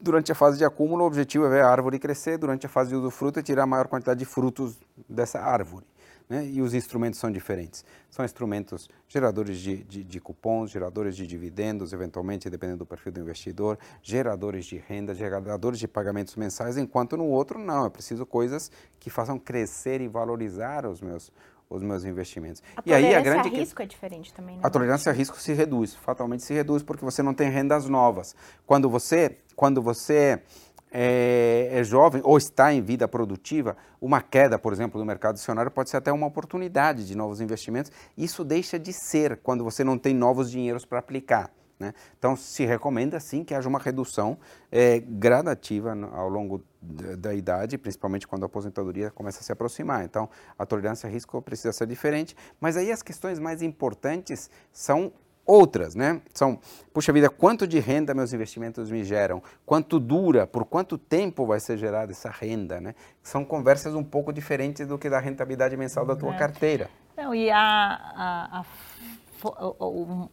Durante 0.00 0.32
a 0.32 0.34
fase 0.34 0.56
de 0.56 0.64
acúmulo, 0.64 1.04
o 1.04 1.06
objetivo 1.06 1.44
é 1.44 1.48
ver 1.50 1.62
a 1.62 1.68
árvore 1.68 1.98
crescer. 1.98 2.38
Durante 2.38 2.64
a 2.64 2.68
fase 2.70 2.88
de 2.88 2.96
usufruto, 2.96 3.38
é 3.38 3.42
tirar 3.42 3.64
a 3.64 3.66
maior 3.66 3.86
quantidade 3.86 4.18
de 4.18 4.24
frutos 4.24 4.78
dessa 5.06 5.38
árvore. 5.38 5.84
Né? 6.26 6.46
E 6.46 6.62
os 6.62 6.72
instrumentos 6.72 7.18
são 7.18 7.30
diferentes. 7.30 7.84
São 8.08 8.24
instrumentos 8.24 8.88
geradores 9.08 9.58
de, 9.58 9.82
de, 9.84 10.02
de, 10.04 10.20
cupons, 10.20 10.70
geradores 10.70 11.16
de 11.16 11.26
dividendos, 11.26 11.92
eventualmente, 11.92 12.48
dependendo 12.48 12.78
do 12.78 12.86
perfil 12.86 13.12
do 13.12 13.20
investidor, 13.20 13.76
geradores 14.00 14.64
de 14.64 14.76
renda, 14.78 15.12
geradores 15.12 15.78
de 15.78 15.88
pagamentos 15.88 16.36
mensais, 16.36 16.78
enquanto 16.78 17.16
no 17.16 17.26
outro 17.26 17.58
não. 17.58 17.84
É 17.84 17.90
preciso 17.90 18.24
coisas 18.24 18.70
que 19.00 19.10
façam 19.10 19.38
crescer 19.38 20.00
e 20.00 20.08
valorizar 20.08 20.86
os 20.86 21.02
meus, 21.02 21.32
os 21.70 21.82
meus 21.84 22.04
investimentos. 22.04 22.60
A 22.76 22.82
e 22.84 22.92
aí 22.92 23.04
a 23.14 23.22
tolerância 23.22 23.22
grande 23.32 23.48
a 23.48 23.50
que- 23.52 23.58
risco 23.58 23.80
é 23.80 23.86
diferente 23.86 24.34
também, 24.34 24.56
né? 24.56 24.60
a 24.64 24.68
tolerância 24.68 25.10
a 25.10 25.14
risco 25.14 25.38
se 25.40 25.52
reduz, 25.52 25.94
fatalmente 25.94 26.42
se 26.42 26.52
reduz, 26.52 26.82
porque 26.82 27.04
você 27.04 27.22
não 27.22 27.32
tem 27.32 27.48
rendas 27.48 27.88
novas. 27.88 28.34
Quando 28.66 28.90
você, 28.90 29.38
quando 29.54 29.80
você 29.80 30.42
é, 30.90 31.68
é 31.70 31.84
jovem 31.84 32.20
ou 32.24 32.36
está 32.36 32.72
em 32.74 32.82
vida 32.82 33.06
produtiva, 33.06 33.76
uma 34.00 34.20
queda, 34.20 34.58
por 34.58 34.72
exemplo, 34.72 35.00
do 35.00 35.06
mercado 35.06 35.36
acionário 35.36 35.70
pode 35.70 35.88
ser 35.88 35.98
até 35.98 36.10
uma 36.12 36.26
oportunidade 36.26 37.06
de 37.06 37.16
novos 37.16 37.40
investimentos. 37.40 37.92
Isso 38.18 38.44
deixa 38.44 38.76
de 38.76 38.92
ser 38.92 39.36
quando 39.40 39.62
você 39.62 39.84
não 39.84 39.96
tem 39.96 40.12
novos 40.12 40.50
dinheiros 40.50 40.84
para 40.84 40.98
aplicar. 40.98 41.48
Né? 41.80 41.94
Então, 42.18 42.36
se 42.36 42.64
recomenda 42.66 43.18
sim 43.18 43.42
que 43.42 43.54
haja 43.54 43.68
uma 43.68 43.78
redução 43.78 44.36
é, 44.70 45.00
gradativa 45.00 45.96
ao 46.12 46.28
longo 46.28 46.62
da, 46.80 47.16
da 47.16 47.34
idade, 47.34 47.78
principalmente 47.78 48.28
quando 48.28 48.42
a 48.42 48.46
aposentadoria 48.46 49.10
começa 49.10 49.40
a 49.40 49.42
se 49.42 49.50
aproximar. 49.50 50.04
Então, 50.04 50.28
a 50.58 50.66
tolerância 50.66 51.08
a 51.08 51.10
risco 51.10 51.40
precisa 51.40 51.72
ser 51.72 51.86
diferente, 51.86 52.36
mas 52.60 52.76
aí 52.76 52.92
as 52.92 53.02
questões 53.02 53.38
mais 53.38 53.62
importantes 53.62 54.50
são 54.70 55.10
outras, 55.46 55.94
né? 55.96 56.20
São, 56.32 56.60
puxa 56.92 57.12
vida, 57.12 57.28
quanto 57.28 57.66
de 57.66 57.80
renda 57.80 58.14
meus 58.14 58.32
investimentos 58.32 58.88
me 58.90 59.02
geram? 59.02 59.42
Quanto 59.66 59.98
dura? 59.98 60.46
Por 60.46 60.64
quanto 60.64 60.96
tempo 60.98 61.44
vai 61.46 61.58
ser 61.58 61.76
gerada 61.78 62.12
essa 62.12 62.30
renda, 62.30 62.80
né? 62.80 62.94
São 63.22 63.44
conversas 63.44 63.94
um 63.94 64.04
pouco 64.04 64.32
diferentes 64.32 64.86
do 64.86 64.96
que 64.98 65.08
da 65.10 65.18
rentabilidade 65.18 65.76
mensal 65.76 66.04
da 66.04 66.14
tua 66.14 66.34
É. 66.34 66.38
carteira. 66.38 66.88
Não, 67.16 67.34
e 67.34 67.50
a, 67.50 67.58
a- 67.58 68.60
a 68.60 68.64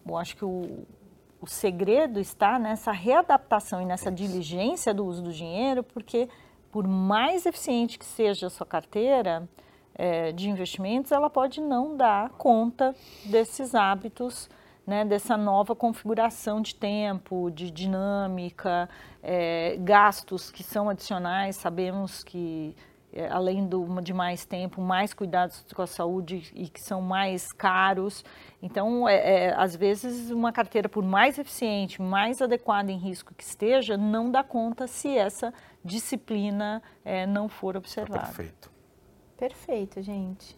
eu 0.05 0.17
acho 0.17 0.35
que 0.35 0.43
o, 0.45 0.85
o 1.41 1.47
segredo 1.47 2.19
está 2.19 2.57
nessa 2.57 2.91
readaptação 2.91 3.81
e 3.81 3.85
nessa 3.85 4.11
diligência 4.11 4.93
do 4.93 5.05
uso 5.05 5.21
do 5.21 5.31
dinheiro, 5.31 5.83
porque 5.83 6.27
por 6.71 6.87
mais 6.87 7.45
eficiente 7.45 7.97
que 7.97 8.05
seja 8.05 8.47
a 8.47 8.49
sua 8.49 8.65
carteira 8.65 9.47
eh, 9.95 10.31
de 10.31 10.49
investimentos, 10.49 11.11
ela 11.11 11.29
pode 11.29 11.61
não 11.61 11.95
dar 11.95 12.29
conta 12.31 12.95
desses 13.25 13.75
hábitos, 13.75 14.49
né, 14.85 15.03
dessa 15.03 15.35
nova 15.35 15.75
configuração 15.75 16.61
de 16.61 16.73
tempo, 16.73 17.51
de 17.51 17.69
dinâmica, 17.69 18.89
eh, 19.21 19.77
gastos 19.79 20.49
que 20.49 20.63
são 20.63 20.89
adicionais, 20.89 21.55
sabemos 21.55 22.23
que 22.23 22.75
é, 22.75 22.96
além 23.31 23.65
do, 23.67 24.01
de 24.01 24.13
mais 24.13 24.45
tempo, 24.45 24.81
mais 24.81 25.13
cuidados 25.13 25.65
com 25.73 25.81
a 25.81 25.87
saúde 25.87 26.51
e 26.53 26.67
que 26.69 26.81
são 26.81 27.01
mais 27.01 27.51
caros. 27.51 28.23
Então, 28.61 29.07
é, 29.07 29.45
é, 29.45 29.53
às 29.55 29.75
vezes, 29.75 30.29
uma 30.31 30.51
carteira, 30.51 30.87
por 30.89 31.03
mais 31.03 31.37
eficiente, 31.37 32.01
mais 32.01 32.41
adequada 32.41 32.91
em 32.91 32.97
risco 32.97 33.33
que 33.33 33.43
esteja, 33.43 33.97
não 33.97 34.29
dá 34.31 34.43
conta 34.43 34.87
se 34.87 35.17
essa 35.17 35.53
disciplina 35.83 36.81
é, 37.03 37.25
não 37.25 37.47
for 37.47 37.73
Tá 37.73 37.79
observada. 37.79 38.25
perfeito. 38.25 38.71
Perfeito, 39.37 40.01
gente. 40.01 40.57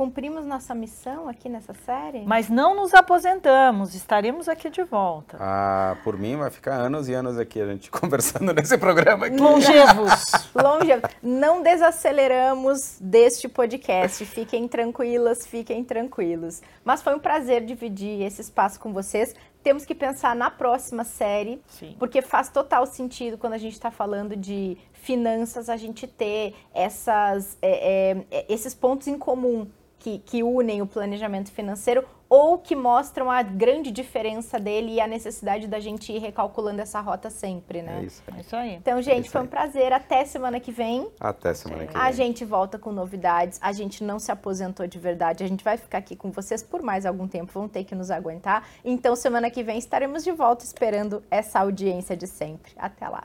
Cumprimos 0.00 0.46
nossa 0.46 0.74
missão 0.74 1.28
aqui 1.28 1.46
nessa 1.46 1.74
série? 1.74 2.24
Mas 2.24 2.48
não 2.48 2.74
nos 2.74 2.94
aposentamos, 2.94 3.94
estaremos 3.94 4.48
aqui 4.48 4.70
de 4.70 4.82
volta. 4.82 5.36
Ah, 5.38 5.94
por 6.02 6.16
mim 6.16 6.38
vai 6.38 6.48
ficar 6.48 6.72
anos 6.72 7.06
e 7.06 7.12
anos 7.12 7.38
aqui 7.38 7.60
a 7.60 7.66
gente 7.66 7.90
conversando 7.92 8.54
nesse 8.54 8.78
programa 8.78 9.26
aqui. 9.26 9.36
Longevos! 9.36 10.10
Longe, 10.56 10.92
não 11.22 11.62
desaceleramos 11.62 12.96
deste 12.98 13.46
podcast. 13.46 14.24
Fiquem 14.24 14.66
tranquilas, 14.66 15.46
fiquem 15.46 15.84
tranquilos. 15.84 16.62
Mas 16.82 17.02
foi 17.02 17.14
um 17.14 17.20
prazer 17.20 17.66
dividir 17.66 18.22
esse 18.22 18.40
espaço 18.40 18.80
com 18.80 18.94
vocês. 18.94 19.34
Temos 19.62 19.84
que 19.84 19.94
pensar 19.94 20.34
na 20.34 20.50
próxima 20.50 21.04
série, 21.04 21.60
Sim. 21.66 21.94
porque 21.98 22.22
faz 22.22 22.48
total 22.48 22.86
sentido 22.86 23.36
quando 23.36 23.52
a 23.52 23.58
gente 23.58 23.74
está 23.74 23.90
falando 23.90 24.34
de 24.34 24.78
finanças 24.94 25.68
a 25.68 25.76
gente 25.76 26.06
ter 26.06 26.54
essas, 26.72 27.58
é, 27.60 28.12
é, 28.12 28.26
é, 28.30 28.46
esses 28.48 28.74
pontos 28.74 29.06
em 29.06 29.18
comum 29.18 29.68
que, 30.00 30.18
que 30.18 30.42
unem 30.42 30.82
o 30.82 30.86
planejamento 30.86 31.52
financeiro 31.52 32.04
ou 32.28 32.58
que 32.58 32.76
mostram 32.76 33.28
a 33.28 33.42
grande 33.42 33.90
diferença 33.90 34.58
dele 34.58 34.94
e 34.94 35.00
a 35.00 35.06
necessidade 35.06 35.66
da 35.66 35.80
gente 35.80 36.12
ir 36.12 36.18
recalculando 36.18 36.80
essa 36.80 37.00
rota 37.00 37.28
sempre, 37.28 37.82
né? 37.82 38.00
É 38.00 38.04
isso 38.04 38.22
aí. 38.26 38.36
É 38.36 38.40
isso 38.40 38.56
aí. 38.56 38.74
Então, 38.76 38.98
É 38.98 39.02
gente, 39.02 39.24
isso 39.24 39.32
foi 39.32 39.42
um 39.42 39.46
prazer. 39.48 39.92
Até 39.92 40.24
semana 40.24 40.60
que 40.60 40.70
vem. 40.70 41.08
Até 41.18 41.52
semana 41.52 41.86
que 41.86 41.92
vem. 41.92 42.00
A 42.00 42.12
gente 42.12 42.44
volta 42.44 42.78
com 42.78 42.92
novidades. 42.92 43.58
A 43.60 43.72
gente 43.72 44.04
não 44.04 44.20
se 44.20 44.30
aposentou 44.30 44.86
de 44.86 44.98
verdade. 44.98 45.42
A 45.42 45.48
gente 45.48 45.64
vai 45.64 45.76
ficar 45.76 45.98
aqui 45.98 46.14
com 46.14 46.30
vocês 46.30 46.62
por 46.62 46.82
mais 46.82 47.04
algum 47.04 47.26
tempo. 47.26 47.50
Vão 47.52 47.68
ter 47.68 47.82
que 47.82 47.96
nos 47.96 48.12
aguentar. 48.12 48.64
Então, 48.84 49.16
semana 49.16 49.50
que 49.50 49.64
vem 49.64 49.76
estaremos 49.76 50.22
de 50.22 50.30
volta 50.30 50.64
esperando 50.64 51.22
essa 51.30 51.58
audiência 51.58 52.16
de 52.16 52.28
sempre. 52.28 52.72
Até 52.76 53.08
lá. 53.08 53.24